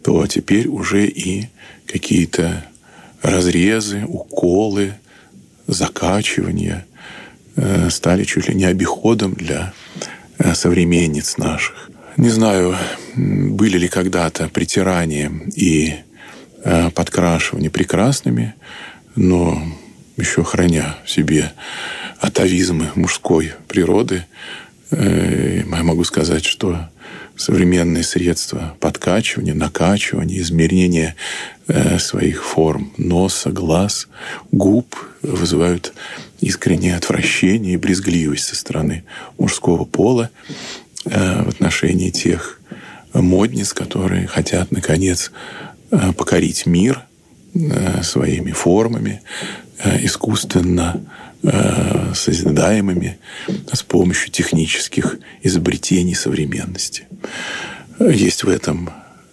то 0.04 0.26
теперь 0.28 0.68
уже 0.68 1.06
и 1.08 1.48
какие-то 1.86 2.66
разрезы, 3.22 4.06
уколы, 4.06 4.94
закачивания 5.68 6.86
э, 7.56 7.90
стали 7.90 8.24
чуть 8.24 8.50
ли 8.50 8.56
не 8.56 8.66
обиходом 8.66 9.34
для 9.34 9.74
э, 10.38 10.54
современниц 10.56 11.38
наших. 11.38 11.90
Не 12.18 12.30
знаю, 12.30 12.76
были 13.16 13.78
ли 13.78 13.88
когда-то 13.88 14.50
притирания 14.50 15.32
и 15.56 15.96
подкрашивания 16.94 17.70
прекрасными, 17.70 18.56
но 19.16 19.64
еще 20.20 20.44
храня 20.44 20.98
в 21.06 21.10
себе 21.10 21.52
атовизмы 22.20 22.90
мужской 22.96 23.54
природы, 23.68 24.26
я 24.92 25.64
могу 25.84 26.04
сказать, 26.04 26.44
что 26.46 26.90
современные 27.40 28.04
средства 28.04 28.76
подкачивания, 28.82 29.54
накачивания, 29.54 30.40
измерения 30.40 31.16
э, 31.68 31.98
своих 31.98 32.44
форм 32.44 32.92
носа, 32.98 33.50
глаз, 33.50 34.10
губ 34.52 34.94
вызывают 35.22 35.94
искреннее 36.42 36.98
отвращение 36.98 37.76
и 37.76 37.78
брезгливость 37.78 38.46
со 38.46 38.58
стороны 38.58 39.06
мужского 39.38 39.86
пола 39.86 40.30
э, 41.06 41.44
в 41.44 41.48
отношении 41.48 42.10
тех 42.10 42.60
модниц, 43.14 43.72
которые 43.72 44.28
хотят, 44.28 44.72
наконец, 44.72 45.32
э, 45.92 46.12
покорить 46.12 46.66
мир 46.66 47.06
своими 48.04 48.52
формами, 48.52 49.24
искусственно 50.02 51.02
Э, 51.42 52.14
созидаемыми 52.14 53.18
с 53.72 53.82
помощью 53.82 54.30
технических 54.30 55.20
изобретений 55.42 56.14
современности. 56.14 57.08
Есть 57.98 58.44
в 58.44 58.50
этом, 58.50 58.90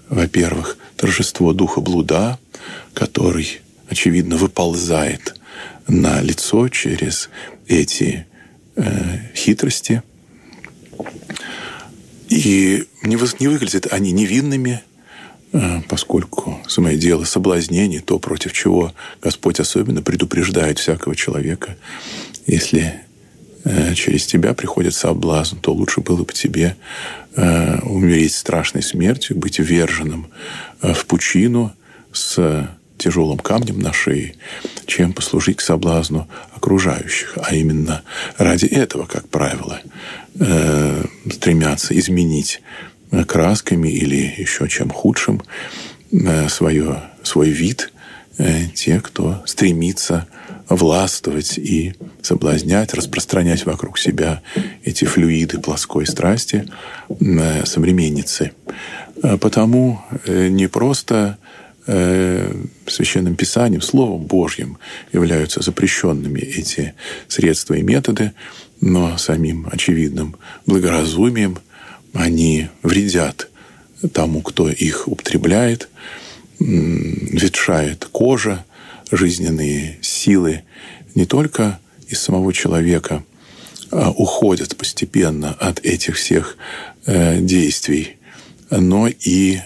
во-первых, 0.08 0.78
торжество 0.96 1.52
духа 1.52 1.80
блуда, 1.80 2.38
который, 2.94 3.60
очевидно, 3.88 4.36
выползает 4.36 5.34
на 5.88 6.20
лицо 6.20 6.68
через 6.68 7.28
эти 7.66 8.24
э, 8.76 8.84
хитрости. 9.34 10.04
И 12.28 12.86
не, 13.02 13.18
не 13.40 13.48
выглядят 13.48 13.92
они 13.92 14.12
невинными, 14.12 14.74
Э, 14.74 14.95
поскольку 15.88 16.60
самое 16.68 16.98
дело 16.98 17.24
соблазнение, 17.24 18.00
то, 18.00 18.18
против 18.18 18.52
чего 18.52 18.92
Господь 19.22 19.60
особенно 19.60 20.02
предупреждает 20.02 20.78
всякого 20.78 21.14
человека. 21.14 21.76
Если 22.46 22.94
э, 23.64 23.94
через 23.94 24.26
тебя 24.26 24.54
приходит 24.54 24.94
соблазн, 24.94 25.56
то 25.56 25.72
лучше 25.72 26.00
было 26.00 26.24
бы 26.24 26.32
тебе 26.32 26.76
э, 27.36 27.78
умереть 27.82 28.34
страшной 28.34 28.82
смертью, 28.82 29.36
быть 29.36 29.58
вверженным 29.58 30.28
в 30.80 31.06
пучину 31.06 31.72
с 32.12 32.68
тяжелым 32.98 33.38
камнем 33.38 33.78
на 33.78 33.92
шее, 33.92 34.34
чем 34.86 35.12
послужить 35.12 35.58
к 35.58 35.60
соблазну 35.60 36.28
окружающих. 36.54 37.36
А 37.42 37.54
именно 37.54 38.02
ради 38.38 38.66
этого, 38.66 39.06
как 39.06 39.28
правило, 39.28 39.80
стремятся 41.30 41.98
изменить 41.98 42.62
красками 43.26 43.88
или 43.88 44.34
еще 44.36 44.68
чем 44.68 44.90
худшим 44.90 45.42
э, 46.12 46.48
свое, 46.48 47.02
свой 47.22 47.50
вид 47.50 47.92
э, 48.38 48.66
те, 48.74 49.00
кто 49.00 49.42
стремится 49.46 50.26
властвовать 50.68 51.58
и 51.58 51.94
соблазнять, 52.22 52.92
распространять 52.94 53.66
вокруг 53.66 53.98
себя 53.98 54.42
эти 54.82 55.04
флюиды 55.04 55.60
плоской 55.60 56.06
страсти 56.06 56.68
э, 57.08 57.64
современницы. 57.64 58.52
Потому 59.40 60.02
не 60.26 60.66
просто 60.66 61.38
священным 61.86 63.34
писанием, 63.34 63.80
Словом 63.80 64.24
Божьим 64.26 64.76
являются 65.12 65.62
запрещенными 65.62 66.40
эти 66.40 66.94
средства 67.26 67.74
и 67.74 67.82
методы, 67.82 68.32
но 68.82 69.16
самим 69.16 69.68
очевидным 69.70 70.36
благоразумием, 70.66 71.58
они 72.16 72.68
вредят 72.82 73.48
тому, 74.12 74.42
кто 74.42 74.68
их 74.68 75.08
употребляет, 75.08 75.88
ветшает 76.58 78.06
кожа, 78.06 78.64
жизненные 79.10 79.98
силы. 80.02 80.62
Не 81.14 81.26
только 81.26 81.78
из 82.08 82.20
самого 82.20 82.52
человека 82.52 83.24
а 83.90 84.10
уходят 84.10 84.76
постепенно 84.76 85.52
от 85.52 85.78
этих 85.80 86.16
всех 86.16 86.56
э, 87.06 87.38
действий, 87.40 88.16
но 88.70 89.06
и 89.06 89.60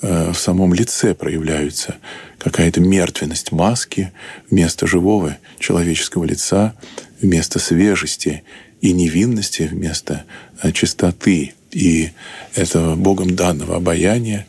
э, 0.00 0.32
в 0.32 0.38
самом 0.38 0.72
лице 0.72 1.14
проявляются 1.14 1.96
какая-то 2.38 2.80
мертвенность 2.80 3.52
маски 3.52 4.12
вместо 4.50 4.86
живого 4.86 5.36
человеческого 5.58 6.24
лица, 6.24 6.74
вместо 7.20 7.58
свежести 7.58 8.42
и 8.80 8.92
невинности, 8.92 9.68
вместо 9.70 10.24
э, 10.62 10.72
чистоты 10.72 11.52
и 11.70 12.10
этого 12.54 12.94
Богом 12.96 13.36
данного 13.36 13.76
обаяния 13.76 14.46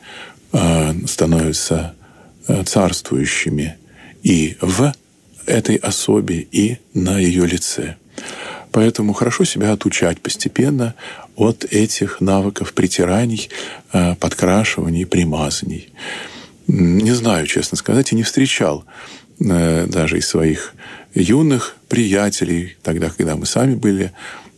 а, 0.51 0.95
становятся 1.07 1.95
а, 2.47 2.63
царствующими 2.63 3.77
и 4.23 4.57
в 4.61 4.93
этой 5.45 5.75
особе, 5.77 6.47
и 6.51 6.77
на 6.93 7.17
ее 7.17 7.45
лице. 7.45 7.95
Поэтому 8.71 9.13
хорошо 9.13 9.45
себя 9.45 9.71
отучать 9.71 10.21
постепенно 10.21 10.93
от 11.35 11.65
этих 11.65 12.21
навыков 12.21 12.73
притираний, 12.73 13.49
э, 13.93 14.15
подкрашиваний, 14.15 15.05
примазаний. 15.05 15.89
Не 16.67 17.13
знаю, 17.13 17.47
честно 17.47 17.77
сказать, 17.77 18.11
и 18.11 18.15
не 18.15 18.23
встречал 18.23 18.85
э, 19.39 19.87
даже 19.87 20.19
из 20.19 20.27
своих 20.27 20.73
юных 21.15 21.77
приятелей, 21.87 22.77
тогда, 22.83 23.09
когда 23.09 23.35
мы 23.35 23.47
сами 23.47 23.73
были 23.73 24.11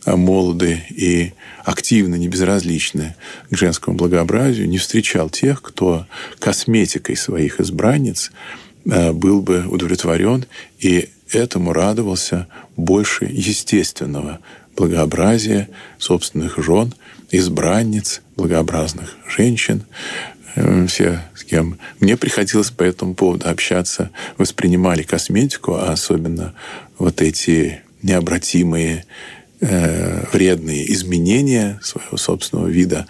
молоды 0.06 0.82
и 0.90 1.32
активно, 1.64 2.16
не 2.16 2.28
безразличны 2.28 3.14
к 3.50 3.56
женскому 3.56 3.96
благообразию, 3.96 4.68
не 4.68 4.78
встречал 4.78 5.30
тех, 5.30 5.62
кто 5.62 6.06
косметикой 6.38 7.16
своих 7.16 7.60
избранниц 7.60 8.32
был 8.84 9.42
бы 9.42 9.64
удовлетворен 9.68 10.44
и 10.80 11.08
этому 11.30 11.72
радовался 11.72 12.48
больше 12.76 13.26
естественного 13.26 14.40
благообразия 14.76 15.68
собственных 15.98 16.58
жен, 16.58 16.94
избранниц, 17.30 18.22
благообразных 18.36 19.16
женщин. 19.28 19.84
Э, 20.54 20.86
все, 20.86 21.22
с 21.34 21.44
кем 21.44 21.78
мне 22.00 22.16
приходилось 22.16 22.70
по 22.70 22.82
этому 22.82 23.14
поводу 23.14 23.48
общаться, 23.48 24.10
воспринимали 24.38 25.02
косметику, 25.02 25.74
а 25.74 25.92
особенно 25.92 26.54
вот 26.98 27.22
эти 27.22 27.82
необратимые 28.02 29.04
э, 29.62 30.24
вредные 30.32 30.92
изменения 30.92 31.80
своего 31.82 32.16
собственного 32.18 32.66
вида 32.66 33.06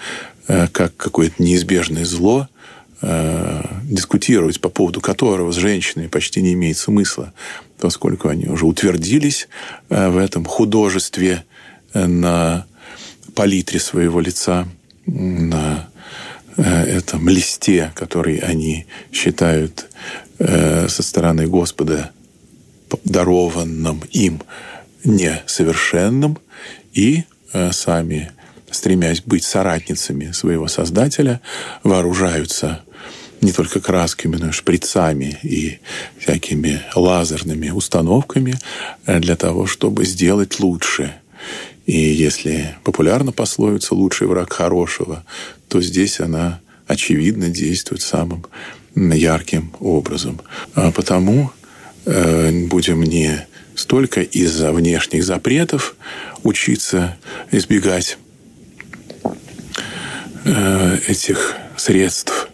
э, 0.46 0.68
как 0.68 0.96
какое-то 0.96 1.42
неизбежное 1.42 2.04
зло, 2.04 2.48
э, 3.00 3.62
дискутировать 3.84 4.60
по 4.60 4.68
поводу 4.68 5.00
которого 5.00 5.50
с 5.50 5.56
женщинами 5.56 6.06
почти 6.06 6.42
не 6.42 6.52
имеет 6.52 6.76
смысла, 6.76 7.32
поскольку 7.78 8.28
они 8.28 8.46
уже 8.46 8.66
утвердились 8.66 9.48
в 9.88 10.16
этом 10.16 10.44
художестве 10.44 11.44
на 11.94 12.66
палитре 13.34 13.80
своего 13.80 14.20
лица, 14.20 14.68
на 15.06 15.88
этом 16.56 17.28
листе, 17.28 17.92
который 17.94 18.36
они 18.36 18.86
считают 19.10 19.88
со 20.38 21.02
стороны 21.02 21.46
Господа 21.46 22.12
дарованным 23.04 24.02
им 24.10 24.42
несовершенным, 25.04 26.38
и 26.92 27.24
сами, 27.70 28.32
стремясь 28.70 29.20
быть 29.20 29.44
соратницами 29.44 30.32
своего 30.32 30.68
Создателя, 30.68 31.40
вооружаются 31.82 32.82
не 33.42 33.52
только 33.52 33.80
красками, 33.80 34.36
но 34.36 34.48
и 34.48 34.52
шприцами 34.52 35.38
и 35.42 35.80
всякими 36.18 36.80
лазерными 36.94 37.70
установками 37.70 38.54
э, 39.04 39.18
для 39.18 39.36
того, 39.36 39.66
чтобы 39.66 40.04
сделать 40.04 40.60
лучше. 40.60 41.12
И 41.84 41.98
если 41.98 42.76
популярно 42.84 43.32
пословица 43.32 43.94
«лучший 43.94 44.28
враг 44.28 44.52
хорошего», 44.52 45.24
то 45.68 45.82
здесь 45.82 46.20
она 46.20 46.60
очевидно 46.86 47.48
действует 47.48 48.02
самым 48.02 48.46
ярким 48.94 49.72
образом. 49.80 50.40
А 50.74 50.92
потому 50.92 51.50
э, 52.04 52.66
будем 52.68 53.02
не 53.02 53.44
столько 53.82 54.22
из-за 54.22 54.72
внешних 54.72 55.24
запретов 55.24 55.96
учиться 56.44 57.16
избегать 57.50 58.16
э, 60.44 60.98
этих 61.08 61.56
средств 61.76 62.48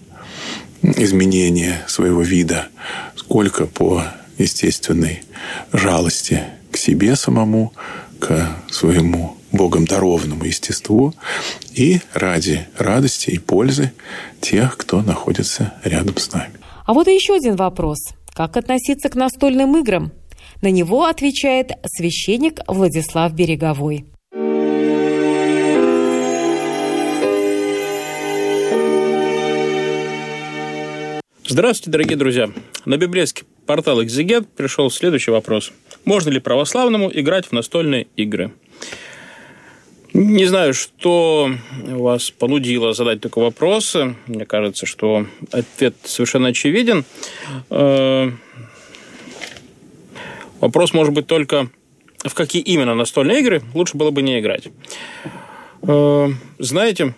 изменения 0.82 1.84
своего 1.86 2.22
вида, 2.22 2.68
сколько 3.14 3.66
по 3.66 4.04
естественной 4.38 5.22
жалости 5.72 6.44
к 6.72 6.78
себе 6.78 7.14
самому, 7.14 7.74
к 8.18 8.56
своему 8.70 9.36
Богом 9.52 9.84
дарованному 9.84 10.44
естеству 10.44 11.14
и 11.74 12.00
ради 12.14 12.66
радости 12.78 13.30
и 13.30 13.38
пользы 13.38 13.92
тех, 14.40 14.78
кто 14.78 15.02
находится 15.02 15.74
рядом 15.84 16.16
с 16.16 16.32
нами. 16.32 16.52
А 16.86 16.94
вот 16.94 17.06
и 17.06 17.14
еще 17.14 17.34
один 17.34 17.56
вопрос. 17.56 17.98
Как 18.32 18.56
относиться 18.56 19.10
к 19.10 19.14
настольным 19.14 19.76
играм? 19.76 20.12
На 20.60 20.72
него 20.72 21.04
отвечает 21.04 21.70
священник 21.86 22.58
Владислав 22.66 23.32
Береговой. 23.32 24.06
Здравствуйте, 31.46 31.90
дорогие 31.92 32.16
друзья. 32.16 32.50
На 32.84 32.96
библейский 32.96 33.44
портал 33.66 34.02
«Экзегет» 34.02 34.48
пришел 34.48 34.90
следующий 34.90 35.30
вопрос. 35.30 35.70
Можно 36.04 36.30
ли 36.30 36.40
православному 36.40 37.08
играть 37.12 37.46
в 37.46 37.52
настольные 37.52 38.08
игры? 38.16 38.52
Не 40.12 40.46
знаю, 40.46 40.74
что 40.74 41.50
вас 41.86 42.32
понудило 42.32 42.94
задать 42.94 43.20
такой 43.20 43.44
вопрос. 43.44 43.96
Мне 44.26 44.44
кажется, 44.44 44.86
что 44.86 45.26
ответ 45.52 45.94
совершенно 46.02 46.48
очевиден. 46.48 47.04
Вопрос 50.60 50.92
может 50.92 51.14
быть 51.14 51.26
только, 51.26 51.68
в 52.24 52.34
какие 52.34 52.62
именно 52.62 52.94
настольные 52.94 53.40
игры 53.40 53.62
лучше 53.74 53.96
было 53.96 54.10
бы 54.10 54.22
не 54.22 54.40
играть. 54.40 54.68
Э, 55.82 56.28
знаете, 56.58 57.14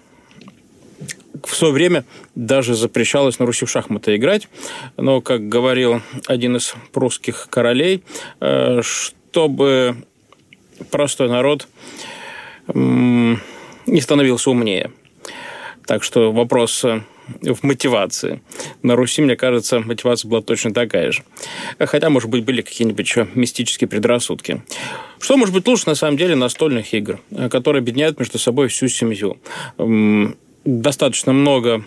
в 1.44 1.54
свое 1.54 1.72
время 1.72 2.04
даже 2.34 2.74
запрещалось 2.74 3.38
на 3.38 3.46
Руси 3.46 3.64
в 3.64 3.70
шахматы 3.70 4.16
играть. 4.16 4.48
Но, 4.96 5.20
как 5.20 5.48
говорил 5.48 6.02
один 6.26 6.56
из 6.56 6.74
прусских 6.92 7.48
королей, 7.50 8.02
э, 8.40 8.82
чтобы 8.82 9.96
простой 10.90 11.28
народ 11.28 11.68
не 12.74 14.00
становился 14.00 14.50
умнее. 14.50 14.92
Так 15.86 16.04
что 16.04 16.30
вопрос 16.30 16.84
э, 16.84 17.02
в 17.42 17.62
мотивации. 17.62 18.40
На 18.82 18.96
Руси, 18.96 19.22
мне 19.22 19.36
кажется, 19.36 19.80
мотивация 19.80 20.28
была 20.28 20.42
точно 20.42 20.72
такая 20.72 21.12
же. 21.12 21.22
Хотя, 21.78 22.10
может 22.10 22.30
быть, 22.30 22.44
были 22.44 22.62
какие-нибудь 22.62 23.06
еще 23.06 23.28
мистические 23.34 23.88
предрассудки. 23.88 24.62
Что 25.20 25.36
может 25.36 25.54
быть 25.54 25.66
лучше, 25.66 25.84
на 25.86 25.94
самом 25.94 26.16
деле, 26.16 26.34
настольных 26.34 26.92
игр, 26.94 27.20
э, 27.30 27.48
которые 27.48 27.80
объединяют 27.80 28.18
между 28.18 28.38
собой 28.38 28.68
всю 28.68 28.88
семью? 28.88 29.38
достаточно 30.64 31.32
много 31.32 31.84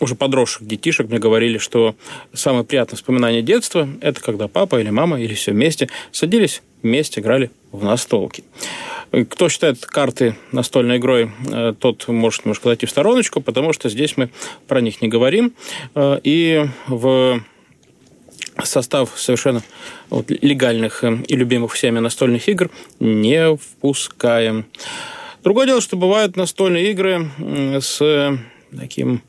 уже 0.00 0.14
подросших 0.14 0.66
детишек 0.66 1.08
мне 1.08 1.18
говорили, 1.18 1.58
что 1.58 1.94
самое 2.32 2.64
приятное 2.64 2.96
воспоминание 2.96 3.42
детства– 3.42 3.88
это 4.00 4.20
когда 4.20 4.48
папа 4.48 4.80
или 4.80 4.90
мама 4.90 5.20
или 5.20 5.34
все 5.34 5.52
вместе 5.52 5.88
садились 6.10 6.62
вместе, 6.82 7.20
играли 7.20 7.50
в 7.72 7.84
настолки. 7.84 8.44
Кто 9.28 9.48
считает 9.48 9.84
карты 9.84 10.36
настольной 10.52 10.98
игрой, 10.98 11.32
э, 11.50 11.74
тот 11.78 12.06
может 12.08 12.44
немножко 12.44 12.68
зайти 12.68 12.86
в 12.86 12.90
стороночку, 12.90 13.40
потому 13.40 13.72
что 13.72 13.88
здесь 13.88 14.16
мы 14.16 14.30
про 14.68 14.80
них 14.80 15.02
не 15.02 15.08
говорим. 15.08 15.52
Э, 15.94 16.20
и 16.22 16.66
в 16.86 17.42
состав 18.62 19.12
совершенно 19.16 19.62
вот, 20.10 20.30
легальных 20.30 21.02
э, 21.02 21.18
и 21.26 21.34
любимых 21.34 21.72
всеми 21.72 21.98
настольных 21.98 22.48
игр 22.48 22.70
не 23.00 23.56
впускаем. 23.56 24.66
Другое 25.42 25.66
дело, 25.66 25.80
что 25.80 25.96
бывают 25.96 26.36
настольные 26.36 26.90
игры 26.90 27.30
с 27.80 28.38
таким 28.76 29.22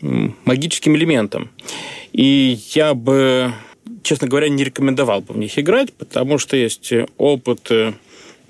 магическим 0.00 0.94
элементом. 0.96 1.50
И 2.12 2.58
я 2.74 2.94
бы, 2.94 3.52
честно 4.06 4.28
говоря, 4.28 4.48
не 4.48 4.62
рекомендовал 4.62 5.20
бы 5.20 5.34
в 5.34 5.38
них 5.38 5.58
играть, 5.58 5.92
потому 5.92 6.38
что 6.38 6.56
есть 6.56 6.92
опыт 7.18 7.70
э, 7.70 7.92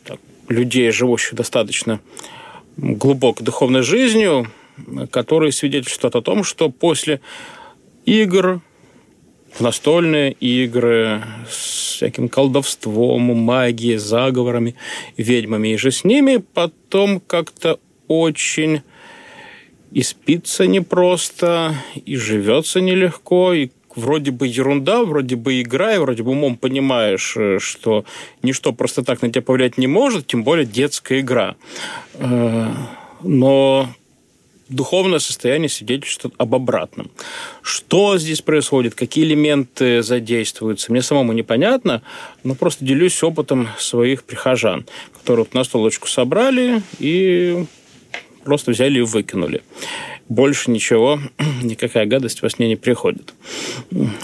так, 0.04 0.20
людей, 0.48 0.90
живущих 0.90 1.34
достаточно 1.34 2.00
глубокой 2.76 3.42
духовной 3.42 3.82
жизнью, 3.82 4.50
которые 5.10 5.52
свидетельствуют 5.52 6.14
о 6.14 6.20
том, 6.20 6.44
что 6.44 6.68
после 6.68 7.22
игр 8.04 8.60
настольные 9.58 10.32
игры 10.32 11.24
с 11.50 11.94
всяким 11.96 12.28
колдовством, 12.28 13.22
магией, 13.22 13.96
заговорами, 13.96 14.74
ведьмами 15.16 15.68
и 15.68 15.78
же 15.78 15.90
с 15.90 16.04
ними, 16.04 16.36
потом 16.36 17.20
как-то 17.20 17.80
очень 18.08 18.82
и 19.90 20.02
спится 20.02 20.66
непросто, 20.66 21.74
и 22.04 22.16
живется 22.16 22.82
нелегко, 22.82 23.54
и 23.54 23.70
вроде 23.96 24.30
бы 24.30 24.46
ерунда, 24.46 25.02
вроде 25.04 25.36
бы 25.36 25.60
игра, 25.60 25.94
и 25.94 25.98
вроде 25.98 26.22
бы 26.22 26.30
умом 26.30 26.56
понимаешь, 26.56 27.34
э, 27.36 27.58
что 27.58 28.04
ничто 28.42 28.72
просто 28.72 29.02
так 29.02 29.22
на 29.22 29.30
тебя 29.30 29.42
повлиять 29.42 29.78
не 29.78 29.86
может, 29.86 30.26
тем 30.26 30.44
более 30.44 30.66
детская 30.66 31.20
игра. 31.20 31.56
Э, 32.14 32.68
но 33.22 33.88
духовное 34.68 35.18
состояние 35.18 35.68
свидетельствует 35.68 36.34
об 36.38 36.54
обратном. 36.54 37.10
Что 37.62 38.18
здесь 38.18 38.42
происходит, 38.42 38.94
какие 38.94 39.24
элементы 39.24 40.02
задействуются, 40.02 40.92
мне 40.92 41.02
самому 41.02 41.32
непонятно, 41.32 42.02
но 42.42 42.54
просто 42.54 42.84
делюсь 42.84 43.22
опытом 43.22 43.68
своих 43.78 44.24
прихожан, 44.24 44.86
которые 45.12 45.44
вот 45.44 45.54
на 45.54 45.64
столочку 45.64 46.08
собрали 46.08 46.82
и 46.98 47.64
просто 48.44 48.72
взяли 48.72 48.98
и 48.98 49.02
выкинули. 49.02 49.62
Больше 50.28 50.70
ничего, 50.70 51.20
никакая 51.62 52.06
гадость 52.06 52.42
во 52.42 52.50
сне 52.50 52.68
не 52.68 52.76
приходит. 52.76 53.34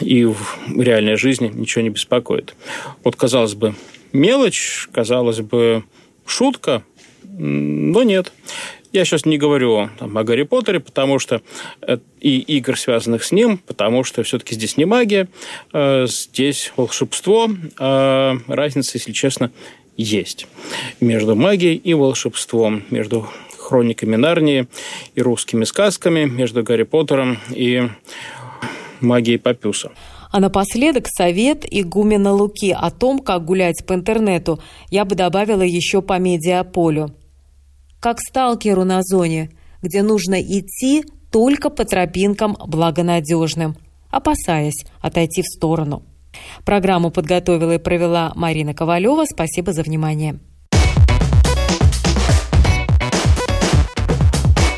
И 0.00 0.24
в 0.24 0.80
реальной 0.80 1.16
жизни 1.16 1.50
ничего 1.52 1.82
не 1.82 1.90
беспокоит. 1.90 2.54
Вот, 3.04 3.16
казалось 3.16 3.54
бы, 3.54 3.74
мелочь, 4.12 4.88
казалось 4.92 5.40
бы, 5.40 5.84
шутка, 6.26 6.82
но 7.22 8.02
нет. 8.02 8.32
Я 8.92 9.06
сейчас 9.06 9.24
не 9.24 9.38
говорю 9.38 9.88
там, 9.98 10.18
о 10.18 10.22
Гарри 10.22 10.42
Поттере, 10.42 10.78
потому 10.78 11.18
что 11.18 11.40
и 12.20 12.38
игр, 12.40 12.78
связанных 12.78 13.24
с 13.24 13.32
ним, 13.32 13.56
потому 13.56 14.04
что 14.04 14.22
все-таки 14.22 14.54
здесь 14.54 14.76
не 14.76 14.84
магия, 14.84 15.28
здесь 15.72 16.72
волшебство. 16.76 17.48
Разница, 17.78 18.98
если 18.98 19.12
честно, 19.12 19.50
есть 19.96 20.46
между 21.00 21.34
магией 21.36 21.76
и 21.76 21.94
волшебством, 21.94 22.84
между 22.90 23.28
хрониками 23.72 24.16
Нарнии 24.16 24.66
и 25.14 25.22
русскими 25.22 25.64
сказками, 25.64 26.24
между 26.24 26.62
Гарри 26.62 26.82
Поттером 26.82 27.38
и 27.48 27.88
магией 29.00 29.38
Папюса. 29.38 29.90
А 30.30 30.40
напоследок 30.40 31.06
совет 31.08 31.64
игумена 31.70 32.32
Луки 32.32 32.70
о 32.70 32.90
том, 32.90 33.18
как 33.18 33.46
гулять 33.46 33.86
по 33.86 33.94
интернету, 33.94 34.60
я 34.90 35.06
бы 35.06 35.14
добавила 35.14 35.62
еще 35.62 36.02
по 36.02 36.18
медиаполю. 36.18 37.14
Как 37.98 38.20
сталкеру 38.20 38.84
на 38.84 39.00
зоне, 39.02 39.50
где 39.80 40.02
нужно 40.02 40.38
идти 40.42 41.04
только 41.30 41.70
по 41.70 41.86
тропинкам 41.86 42.58
благонадежным, 42.66 43.76
опасаясь 44.10 44.84
отойти 45.00 45.40
в 45.40 45.46
сторону. 45.46 46.02
Программу 46.66 47.10
подготовила 47.10 47.72
и 47.72 47.78
провела 47.78 48.32
Марина 48.34 48.74
Ковалева. 48.74 49.24
Спасибо 49.24 49.72
за 49.72 49.82
внимание. 49.82 50.40